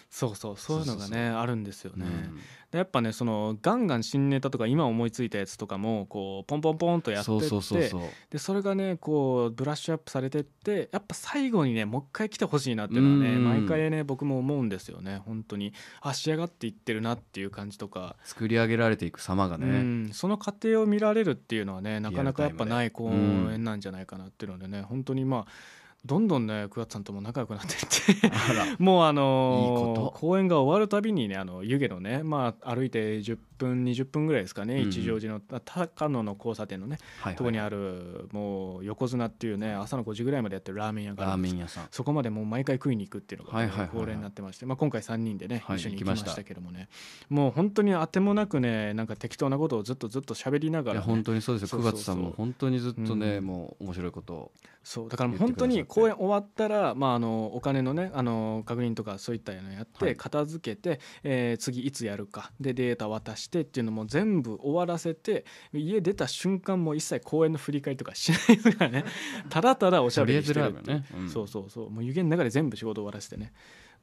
[0.09, 2.39] そうそうそういうのがねあるんですよね、うん。
[2.71, 8.01] でやっぱねそのガンガン新ネタとか今思いついたやつとかもこうポンポンポンとやってってそうそうそうそう。
[8.31, 13.43] でそれがねこうブラッシュアップされてってやっぱ最後にねもう一回来てほしいなっていうのはねうん。
[13.43, 15.73] 毎回ね僕も思うんですよね本当に。
[16.01, 20.09] あ仕上がっていってるなっていう感じとか、作り上げられていく様がうねん。
[20.11, 28.31] その過程を見られるっていうのはねなかなかやっぱない公演なんじゃないかなっていうのでね本当にまあどんどんね桑田さんとも仲良くなっていって。
[28.81, 30.19] もうあのこと。
[30.19, 34.89] 公演が終わるたびにねあの湯気のねまあ歩いて10分20分ぐらいですかね、うんうん。
[34.89, 41.53] 一乗寺のあ高野の交差点のねはいとこにあるるもう横綱っていうね朝の5時ぐらいまでやってるラーメン屋があるんです。
[41.53, 41.87] メン屋さん。
[41.91, 43.97] そこまでもう毎回食いに行くっていうのがね、はいはいはいはい。
[43.99, 46.89] 恒例になってまして、まあ、今回3人でね、はい一緒に行きましたけどもね
[47.29, 54.51] もう本当にあてもなくねなんか適当なことをずっとずっと喋りながら、ね、本当にそうですよ9そうそうそう月さんも本当にずっとね、うんもう面白いことを
[54.83, 69.05] そうだから本当に公演終わったら、まあ、あのお金のねあの確認とかそういったのやって、はい片付けて、えー次いつやるかでデータ渡してっていうのも全部終わらせて家出た瞬間も一切公演の振り返りとかしないですからね。
[69.49, 71.05] ただただおしゃべりしてるってね。
[71.17, 71.29] うん。
[71.29, 71.89] そうそうそう。
[71.89, 73.51] もう湯気の中で全部仕事終わらせてね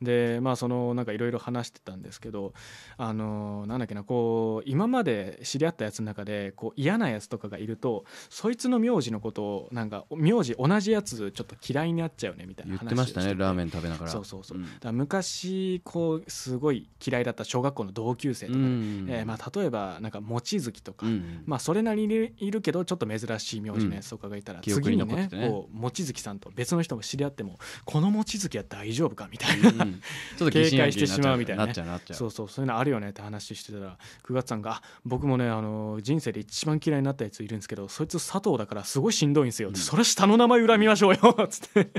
[0.01, 2.55] でまあそのなんかいろいろ話してたんですけど
[2.97, 14.11] あのなんだっけなこう今まで知り合ったやつの中でこう嫌なやつとかがいるとそいつの名字のことをなんか名字同じやつちょっと嫌いになっちゃうねみたいな言話ってましたねラーメンン食べながら。
[14.11, 14.67] そうそうそう、ん。
[14.81, 19.07] だ昔こうすごい嫌いだった小学校の同級生とかね、うん。
[19.11, 25.29] えーまあ、例えばなんか望月とか、うんまあ、それなりにいるけどちょっと珍しい名字のやつとかがいたら、次にね。
[25.31, 29.86] ねこう望月さんと別の人も知り合ってもこの望月は大丈夫かみたいな、うん
[30.37, 31.73] ちょっと警戒してしまうみたいなね。
[32.13, 32.49] そうそう。
[32.49, 41.91] そういうのあるよねって話してたら9月さんがあ「僕もねあの人生で一番嫌いになったやついるんですけどそいつ佐藤だからすごいしんどいんですよ」それ下の名前恨みましょうよ」つって。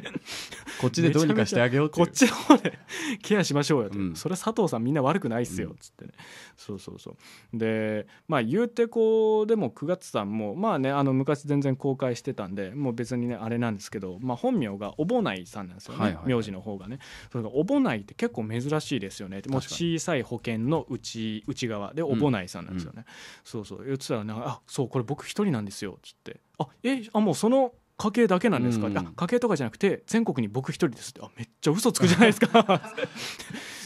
[0.81, 2.77] こっちでどうにかしてあげようこっちの方で
[3.21, 4.15] ケアしましょうよと、うん。
[4.15, 6.11] それ佐藤さんみんな悪くないっすよっつってね、
[6.55, 7.57] そうそうそう。
[7.57, 16.33] でまあ言うてこうでも9月さんもまあねあの昔全然公開してたんでもう別にねあれなんですけど、まあ、本名がおぼないさんなんですよね、はいはいはい。
[16.33, 16.99] 名字の方がね。
[17.31, 19.41] それがおぼないって結構珍しいですよね。
[19.47, 23.05] もう小さい保険の内内側でおぼないさんなんですよね、
[23.43, 23.85] そうそう。
[23.85, 26.39] 言ってたらねあそうこれ僕一人なんですよっつって。
[26.59, 28.97] あえあもうその家系だけなんですか、うん。
[28.97, 31.21] あ家系とかじゃなくて全国に僕一人ですって。
[31.23, 32.81] あめっちゃ嘘つくじゃないですか。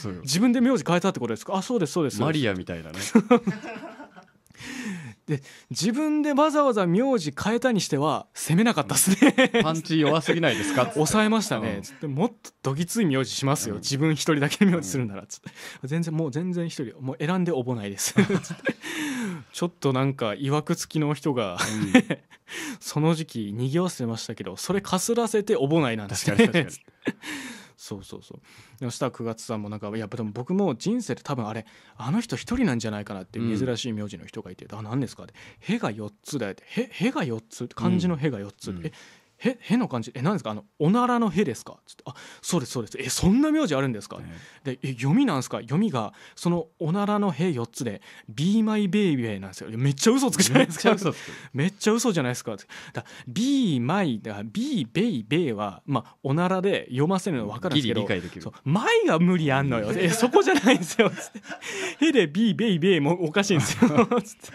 [0.22, 1.54] 自分で名字変えたってことですか？
[1.56, 2.20] あそうですそうです。
[2.20, 2.98] マリアアみたいなね
[5.70, 9.50] 自分でわざわざ名字変えたにしては攻めなかったですね。
[9.62, 10.90] パンチ弱すぎないですか？
[10.94, 12.14] 抑えましたね、うん。
[12.14, 13.80] もっとどぎつい名字しますよ、うん。
[13.80, 15.26] 自分一人だけ名字するなら。
[15.26, 15.50] つって。
[15.84, 18.14] 全然もう全然一人もう選んでおぼないです。
[19.52, 21.58] ちょっとなんかいわくつきの人が
[22.80, 26.84] その時期にぎわせてましたけどそれかすらせておぼないなんですね確かに確かに
[27.82, 28.40] そうそうそう。
[28.78, 31.66] でそしたら9月さんもなんかいやでも僕も人生で多分あれ
[31.96, 38.86] あの人一人なんじゃないかなって珍しい名字の人がいて「あ何ですか?」って「へが4つだよ」って「へへが4つ」漢字の「へが4つ」うん。
[38.86, 38.92] え
[39.44, 40.50] へへの漢字え何ですか？
[40.50, 41.78] あのおならのへですか？
[41.86, 42.96] つってあそうですそうです。
[43.00, 44.24] えそんな名字あるんですか、ね
[44.64, 45.58] でえ読みなんですか？
[45.58, 49.70] 読みがそのおならのへ4つで「Be My Baby」なんですよ。
[49.76, 50.90] めっちゃ嘘つくじゃないですか。
[50.90, 51.30] めっちゃ嘘つく。
[51.54, 52.56] めっちゃ嘘じゃないですか？
[52.92, 58.42] だ Be My だから Be Baby はまあおならで読ませるの分かるんですけどギリ理解できる。
[58.42, 59.92] そうマイが無理あんのよ。
[59.96, 61.10] えそこじゃないんですよ。
[61.10, 61.42] つって。
[62.06, 63.88] へで Be Baby もおかしいんですよ。
[64.22, 64.52] つって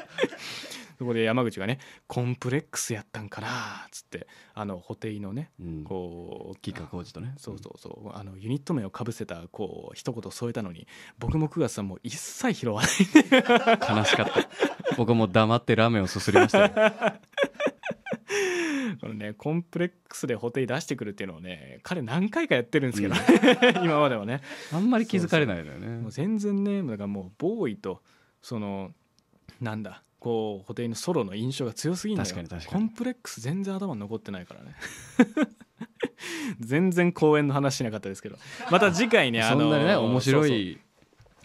[0.97, 5.83] そこで山口がねコンプレックスやったんかなつってあの布袋のねうん。
[5.83, 7.33] こう吉川晃司とね。
[7.37, 8.17] そうそうそう。
[8.17, 10.87] あのユニット名をかぶせたこう一言添えたのに
[11.19, 12.91] 僕も9月さんも一切拾わない。
[13.95, 14.49] 悲しかった。
[14.97, 16.71] 僕はもう黙ってラーメンをすすりましたよ。
[18.99, 23.13] このねコンプレックスで布袋出してくるっていうのをね彼何回かやってるんですけど、
[23.83, 24.41] 今まではね。
[24.73, 25.99] あんまり気づかれないのよね。
[25.99, 28.01] もう全然ねだからもうボーイと
[28.41, 28.91] その
[29.61, 32.25] なんだこう布袋のソロの印象が強すぎんだよ。
[32.25, 32.87] 確かに確かに。
[32.87, 34.75] コンプレックス全然頭に残ってないからね。
[36.59, 38.37] 全然公演の話しなかったですけど。
[38.71, 40.79] また次回ねあ そのんなにね面白い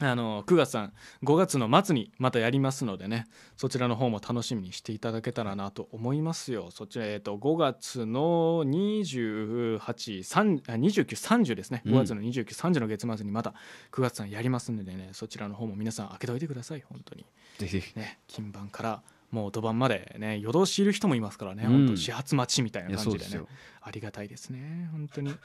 [0.09, 0.92] あの9月さん
[1.24, 3.26] 5月の末にまたやりますのでね
[3.57, 6.70] そちらの方も楽しみにしていただけたらなと思いますよ。
[6.70, 11.82] そちら、えー、と5月の282930ですね。
[11.84, 11.94] うん。
[11.94, 13.55] 5月の2930の月末にまた
[13.92, 17.26] 9月さんやりますのでねそちらの方も皆さん開けといてください本当に。
[17.59, 21.86] ぜひね金盤からもう土盤までね夜通しいる人もいますからね、うん。
[21.86, 23.44] 本当始発待ちみたいいな感じでね
[23.80, 25.34] ありがたいですね本当に。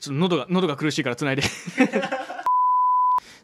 [0.00, 1.42] ちょっと喉が喉が苦しいからつないで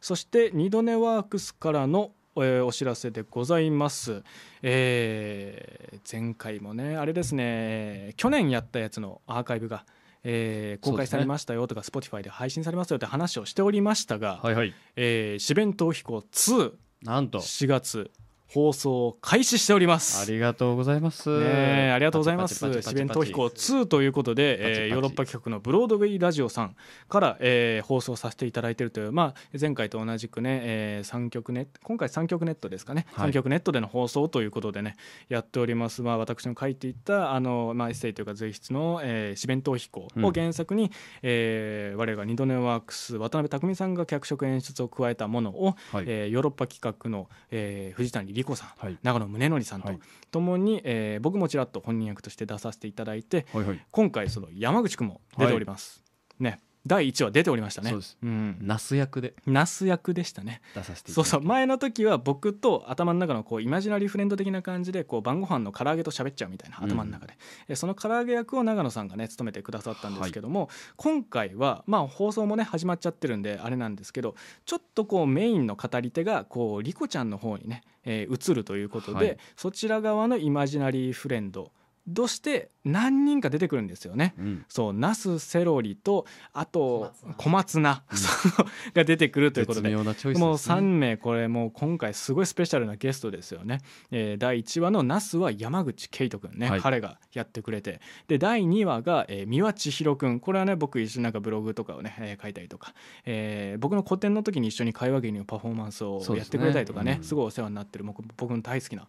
[0.09, 4.23] そして二度寝ワークスからの、えーお知らせでございます、
[4.63, 9.85] えー前回もねあれですね去年やったやつのアーカイブが、
[10.25, 16.73] えー公開されましたよとか Spotify で配信されますよって話をしておりましたがはいはい「えー、四弁逃避行2」
[17.05, 17.41] なんと。
[17.41, 18.11] 4月
[18.49, 20.23] 放送開始しております。
[20.23, 21.31] ありがとうございます。
[21.31, 22.55] ありがとうございます。
[22.59, 26.75] 四弁パチ逃避行2ということで、えーヨーロッパ企画のブロードウェイラジオさん
[27.09, 33.31] から、えー放送させていただいているという、まあ、前回と同じくね、えー、3曲ネ今回3曲ネットですかね、はい。
[33.31, 34.97] 3曲ネットでの放送ということでね
[35.29, 40.91] やっております、まあ、私の書いていったあの、まあ、エッセイというか随筆の「えー、四弁逃避行」を原作に、
[41.23, 46.05] えー我々が二度寝ワークス渡辺匠さんが脚色演出を加えたものを、はい。
[46.07, 48.99] えーヨーロッパ企画の、えー藤谷莉子さん、はい。
[49.03, 49.99] 長野宗則さんとはい。
[50.30, 53.86] ともに、えー僕もちらっと本人役として出させていただいてはいはい。
[53.91, 56.03] 今回その山口くんも出ております、
[56.39, 57.91] ね第1話出ておりましたね。
[57.91, 58.18] そうです。
[58.24, 59.34] ん、ナス役で。
[59.47, 60.62] ナス役でしたね。
[60.74, 61.43] 出させてそうそう。
[61.43, 66.91] 前の時は僕と頭の中のこうイマジナリーフレンド的な感じでこう晩ご飯の唐揚げと喋っちゃうみたいなうん。
[66.91, 67.34] 頭の中で、
[67.68, 74.34] えその唐揚げ役を長野さんがね務めてくださったんですけども、今回はまあ放送もね始まっちゃってるんであれなんですけど
[74.64, 79.39] ちょっとこうメインの語り手がこうリコちゃんの方にね、えー移るということで、はい。
[79.57, 81.70] そちら側のイマジナリーフレンド
[82.15, 84.35] として何人か出てくるんですよね。
[84.39, 84.65] うん。
[84.69, 88.03] そうナスセロリとあと小松菜。
[88.15, 89.91] そうが出てくるということで。
[89.91, 90.75] 絶妙なチョイスもうですね。
[90.77, 93.81] 3名これもう今回すごいスペシャルなゲストですよね、
[94.11, 96.81] えー第1話のナスは山口圭人君ね、はい。
[96.81, 98.01] 彼がやってくれて。
[98.29, 102.95] で第2話が、えー三輪千尋君これはね僕一緒になんかブログとかをね、えー書いたりとか、
[103.25, 107.17] えー僕の個展の時に一緒に会話芸人のパフォーマンスをやってくれたりとかね。
[107.19, 107.25] うん。
[107.25, 108.05] すごいお世話になってる。
[108.05, 109.07] 僕僕の大好きな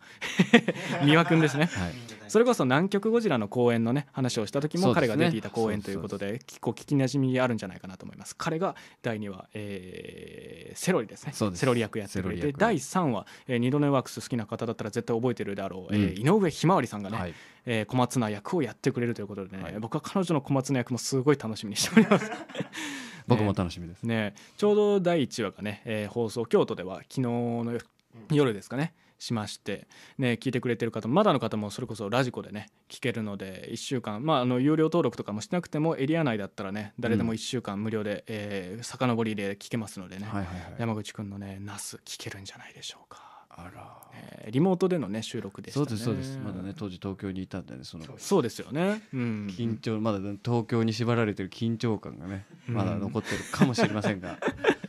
[1.05, 1.65] 三輪君ですね。
[1.65, 1.93] はい。
[2.27, 8.35] それこそ南極ゴジラの公演のね話をした時も彼が出ていた公演ということで結構聞きなじみあるんじゃないかなと思います。
[8.35, 11.33] 彼が第2話、えーセロリですね。
[11.33, 17.33] セロリ役やってくれて第3話、えー、二度寝ワークス好きな方だったら絶対覚えてるであろう、えーうん井上ひまわりさんがね、はい。
[17.65, 19.79] えー小松菜役をやってくれるということでね、はい。
[19.79, 22.31] 僕は彼女の小松菜役もすごい楽しみにしております。
[23.27, 24.03] 僕も楽しみです。
[24.03, 27.85] ねちょうど第1話がね、えー放送京都では昨日の夜
[28.31, 40.75] 夜ですかねしまして、ね、聞いてくれてる方まだの方もそれこそラジコでね聞けるので1週間、まあ、あの有料登録とかもしなくてもエリア内だったらね誰でも1週間無料で、えー遡りで聞けますのでね、はいはいはい。
[40.79, 43.97] 山口くんのねナス聞けるんじゃないでしょうか、あら。
[44.13, 45.85] えーリモートでのね収録でしたね。
[45.85, 46.39] そうですそうです。
[46.39, 49.03] まだね当時東京にいたんでねそのそうですよね。
[49.13, 49.47] うん。
[49.51, 54.39] 緊張まだね東京に縛られてる緊張感がねまだ残ってるかもしれませんが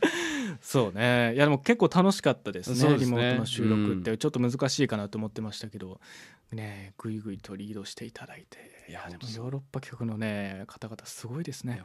[0.61, 1.35] そうね。
[1.35, 2.75] いやでも結構楽しかったですね。
[2.75, 2.99] ですね。
[2.99, 4.17] リモートの収録って。
[4.17, 6.01] ちょっと難しいかなと思ってましたけど、
[6.53, 8.81] ねぐいぐいとリードしていただいて。
[8.89, 11.81] いやでもヨーロッパ局のね方々すごいですね。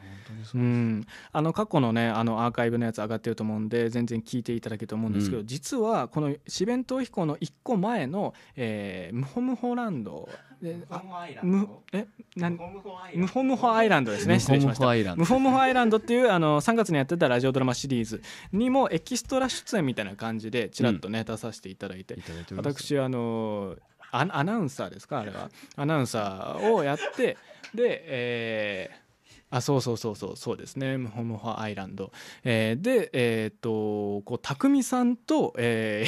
[1.31, 5.47] あの過去のねあのアーカイブのやつ上がってると思うんで全然聞いていただけると思うんですけど、うん。
[5.47, 10.27] 実はこの四弁逃避行の一個前の、えームホムホランド
[11.43, 12.05] ムえ
[12.35, 14.11] なんムホムホアイランド。
[14.11, 15.19] ですね失礼しましたムホムホアイランド。
[15.19, 22.15] ムホムホアイランドっていうあの3月にやってたラジオドラマシリーズにもエキストラ出演みたいな感じでちらっとね、出させていただいて。
[22.55, 23.75] 私あの
[24.11, 25.19] アアナウンサーですか？
[25.19, 25.49] あれは。
[25.75, 27.37] アナウンサーをやって
[27.73, 29.05] で、えー
[29.51, 30.97] あそうそうそうそうそうですね。
[30.97, 32.11] ムホムホアイランド、
[32.43, 36.05] えーでえっ、とこう匠さんと、え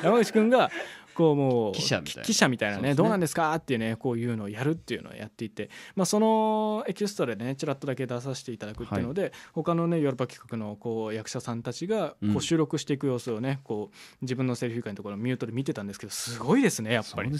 [0.00, 0.70] ー山口くんが
[1.16, 2.90] こうもう記者みたいな記者みたいなね。
[2.90, 12.36] ねどうなんですかっていうねこういうのをやるっていうのをやっていて、まあ、そのエキストラでねちらっとだけ出させていただくっていうので、他のねヨーロッパ企画のこう役者さんたちがこうん。
[12.36, 17.30] う収録していく様子をねこう自分のセリフ以外のところをミュートで見てたんですけどすごいですねやっぱり。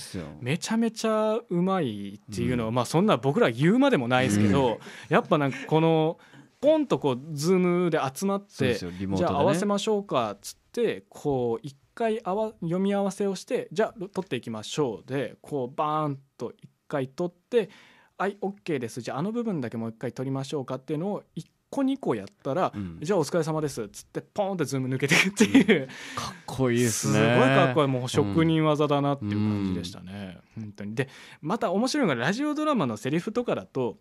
[0.41, 2.75] めちゃめちゃうまいっていうのは、うん。
[2.75, 6.19] まあそんな僕ら言うまでもないですけど、やっぱなんかこの
[6.61, 17.71] ポンとこうズームで集まって、じゃあ合わせましょうかっつってこう一回あわ読み合わせをしてじゃあ撮っていきましょうでこうバーンと一回撮って
[18.19, 19.01] 「はい OK です。
[19.01, 22.99] じゃああの部分だけもう一回撮りましょうか」っていうのを1個2個やったら、うん。
[23.01, 30.95] じゃあお疲れ様ですっつってポンってズーム抜けていくっていう、かっこいいですすねごいかっこいいもう職人技だなっていう感じでしたね、本当に。
[30.95, 31.09] で
[31.41, 33.99] また面白いのがラジオドラマのセリフとかだと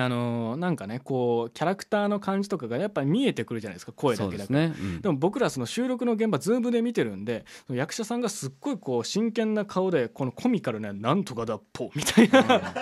[0.00, 4.68] あのーなんかねこうキャラクターの感じとかがやっぱり見えてくるじゃないですか声だけだから。
[4.68, 4.74] すね。
[4.78, 5.00] うん。
[5.00, 12.74] でも僕らその収録の現場ズームで見てるんで役者さんがすっごいこう真剣な顔でこのコミカルな「なんとかだっぽ」みたいな、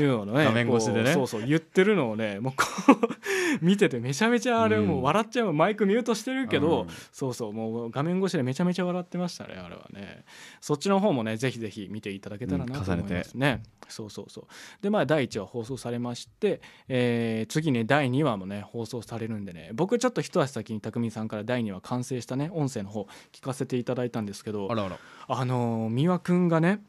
[0.00, 1.12] いうのをね画面越しでね。
[1.12, 3.08] そうそう言ってるのをねもうこう
[3.64, 6.88] 見ててめちゃめちゃあれうんもう笑っちゃうマイクミュートしてるけど、うん。
[7.12, 10.24] そうそうもう画面越しでめちゃめちゃ笑ってましたねあれはね。
[10.60, 14.44] そっちの方もねぜひぜひ見ていただけたらなと思いますね、そうそうそう。
[14.82, 19.70] でまあ第1話放送されまして、えー次ね第2話もね放送されるんでね。
[19.74, 24.98] 僕ちょっと一足先に匠さんから第2話完成したね音声の方聞かせていただいたんですけどあらあら。
[25.28, 26.82] あのー三輪くんがね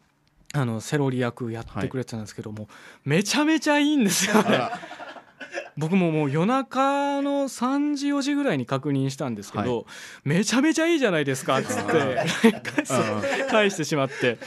[0.53, 2.69] あのセロリ役やってくれてたんですけども、
[3.03, 4.69] めちゃめちゃいいんですよね。
[5.75, 9.87] 僕ももう夜中の3時4時ぐらいに確認したんですけど、
[10.23, 12.23] めちゃめちゃいいじゃないですかっつって
[13.49, 14.37] 返してしまって。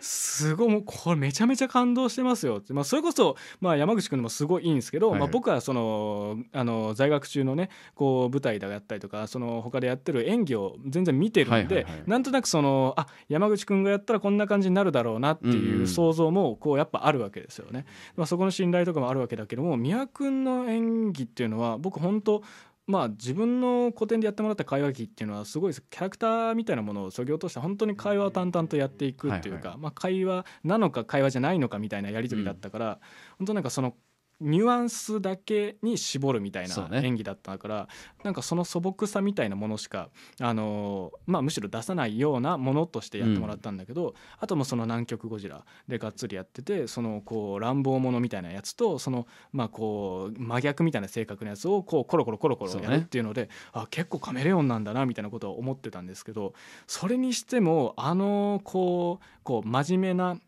[0.00, 2.58] すごいもうこれめちゃめちゃ感動してますよ。
[2.58, 12.02] って、まあ、それこそ、まあ、山口君のもすごいいいんですけど、はいまあ、僕はそのあの在学中のねこう舞台だったりとかその他でやってる演技を全然見てるんで、はいはいはい。
[12.06, 15.86] なんとなくそのあ山口君がやったらこんな感じになるだろうなってうんういうん。
[15.86, 17.86] 想像もこうやっぱあるわけですよね。
[18.16, 22.42] まあ、そこの信頼とかもあるわけだけども宮君の演技っていうのは僕本当
[22.88, 32.98] まあ自分の古典でやってもらった会話劇っていうのはすごいキャラクターみたいなものをそぎ落として本当に会話を淡々とやっていくっていうか、はいまあ、会話なのか会話じゃないのかみたいなやり取りだったから、
[33.38, 33.94] 本当なんかその
[34.40, 37.88] ニュアンスだけに絞るみたいな演技だったから、
[38.22, 40.10] なんかその素朴さみたいなものしか、
[40.40, 56.54] あのーまあ、むしろ出さないようなものとしてやってもらったんだけど、あともその南極ゴジラでがっつりやっててそのこう乱暴者みたいなやつとそのまあこう真逆みたいな性格のやつをこうコロコロコロコロやるっていうのであ結構カメレオンなんだなみたいなことを思ってたんですけど
[56.86, 60.38] それにしてもあのこうこう真面目な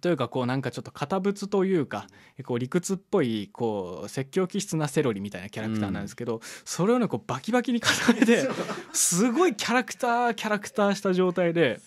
[0.00, 2.06] というかこうなんかちょっと堅物というか
[2.44, 8.48] こう理屈っぽいこう説教気質なセロリみたいなキャラクターなんですけど、それをねこうバキバキに固めて
[8.92, 11.80] すごいキャラクターキャラクターした状態で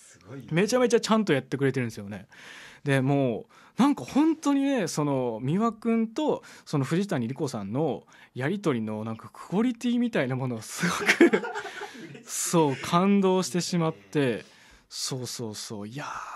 [0.50, 2.26] めちゃめちゃちゃんとやってくれてるんですよね。
[2.84, 3.46] でも
[3.78, 8.04] うなんか本当にねその美輪くんとその藤谷莉子さんの
[8.34, 11.42] やり取りのなんかクオリティみたいなものをすごく
[12.24, 14.44] そう感動してしまって
[14.88, 15.88] そうそうそう。
[15.88, 16.35] いやー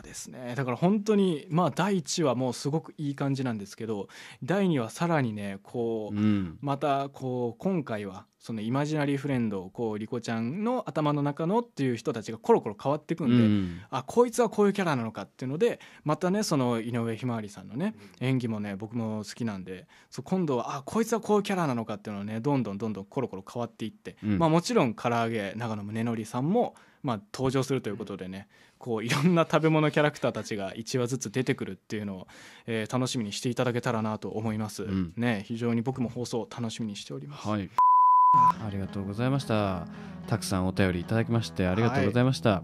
[0.00, 0.54] ったですね。
[0.56, 4.08] だから本当にまあ第1話もすごくいい感じなんですけど
[4.42, 6.58] 第2話さらにねこう、うん。
[6.60, 13.80] またこう今回はそのイマジナリーフレンドこうリコちゃんの頭の中のっていう人たちがコロコロ変わっていくんで、うん。
[13.90, 24.38] あこいつはこういうキャラなのかっていうのでまたねその井上ひまわりさんのね演技もね僕も好きなんでそう今度はあこいつはこういうキャラなのかっていうのをねどんどんどんどんコロコロ変わっていって、うん。
[24.38, 28.48] まあもちろん唐揚げ長野宗則さんもまあ登場するということでね
[28.80, 32.26] こういろんな食べ物キャラクターたちが1話ずつ出てくるっていうのを、
[32.66, 37.70] えー楽しみにしていただけたらなと思います、んね非常に僕も放送楽しみにしております、はい。
[38.66, 39.86] ありがとうございました。
[40.26, 42.62] たくさんお便りいただきましてありがとうございました。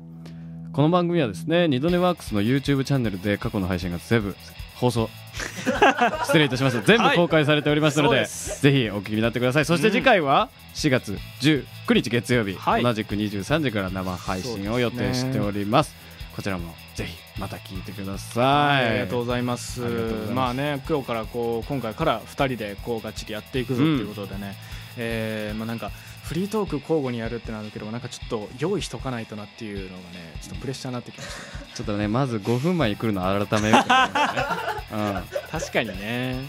[0.72, 4.36] この番組はですね、二度寝ワークスの YouTube チャンネルで過去の配信が全部
[4.74, 5.08] 放送
[6.24, 6.82] 失礼いたしました。
[6.82, 9.64] 全部公開されておりますので、はいぜひお聞きになってください。
[9.64, 11.64] そして次回は4月19
[11.94, 16.05] 日月曜日、はい同じく23時から生配信を予定しております。
[16.36, 18.84] こちらもぜひまた聞いてください。
[18.84, 19.80] ありがとうございます。
[19.80, 24.54] ますまあね、今日からこう今回から2人でこうがっちりやっていくぞっていうことでね、
[24.98, 25.90] えーまあなんか
[26.24, 31.72] フリートーク交互にやるってなるけど、なんかちょっと用意しとかないとなっていうのがね、ちょっとプレッシャーになってきました、ね。
[31.74, 34.92] ちょっとね、まず5分前に来るの改めようと思いますね。
[34.92, 36.44] うん確かにね。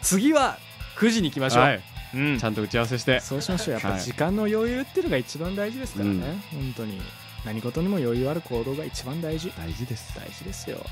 [0.00, 0.58] 次は
[0.96, 1.62] 9時に行きましょう。
[1.64, 1.82] はい、
[2.14, 3.74] うんちゃんと打ち合わせしてそうしましょう。
[3.74, 6.10] やっぱはい時間の余裕っていうのが一番大事ですからね。
[6.12, 7.02] うん本当に
[7.44, 9.52] 何事にも余裕ある行動が一番大事。
[9.56, 10.14] 大事です。
[10.16, 10.84] 大事ですよ。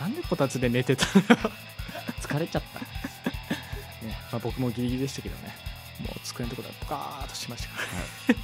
[0.00, 1.22] なんでこたつで寝てたの？
[2.22, 2.78] 疲れちゃった。
[4.06, 5.54] ねまあ、僕もギリギリでしたけどね。
[6.00, 8.34] もう机のところでポカーっとしましたから、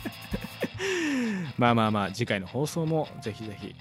[1.58, 3.74] まあまあまあ次回の放送もぜひぜひ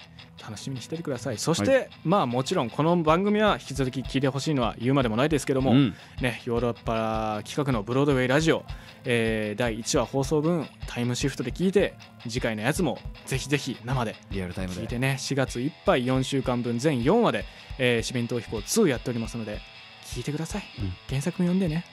[0.44, 1.38] 楽しみにしててください。
[1.38, 5.96] そして、はまあもちろんこの番組は引き続き聞いてほしいのは言うまでもないですけども、うん。
[6.22, 8.66] ね、ヨーロッパ企画のブロードウェイラジオ、
[9.06, 11.94] えー第1話放送分タイムシフトで聞いて
[12.24, 14.82] 次回のやつもぜひぜひ生でリアルタイムで。
[14.82, 17.46] 聞いてね4月いっぱい4週間分全4話で
[17.78, 19.60] 「えー、四面逃避行2」やっておりますので
[20.06, 20.94] 聞いてください、うん。
[21.08, 21.86] 原作も読んでね。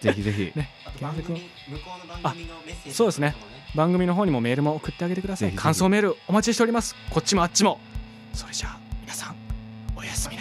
[0.00, 0.52] ぜひぜひ。
[0.56, 3.34] ね原向こうの番組のメッセージそうですね
[3.74, 5.52] 番組の方にもメールも送ってあげてください。
[5.52, 6.94] 感想メールお待ちしております。
[7.10, 7.80] こっちもあっちも。
[8.34, 9.36] それじゃあ皆さん
[9.96, 10.36] おやすみ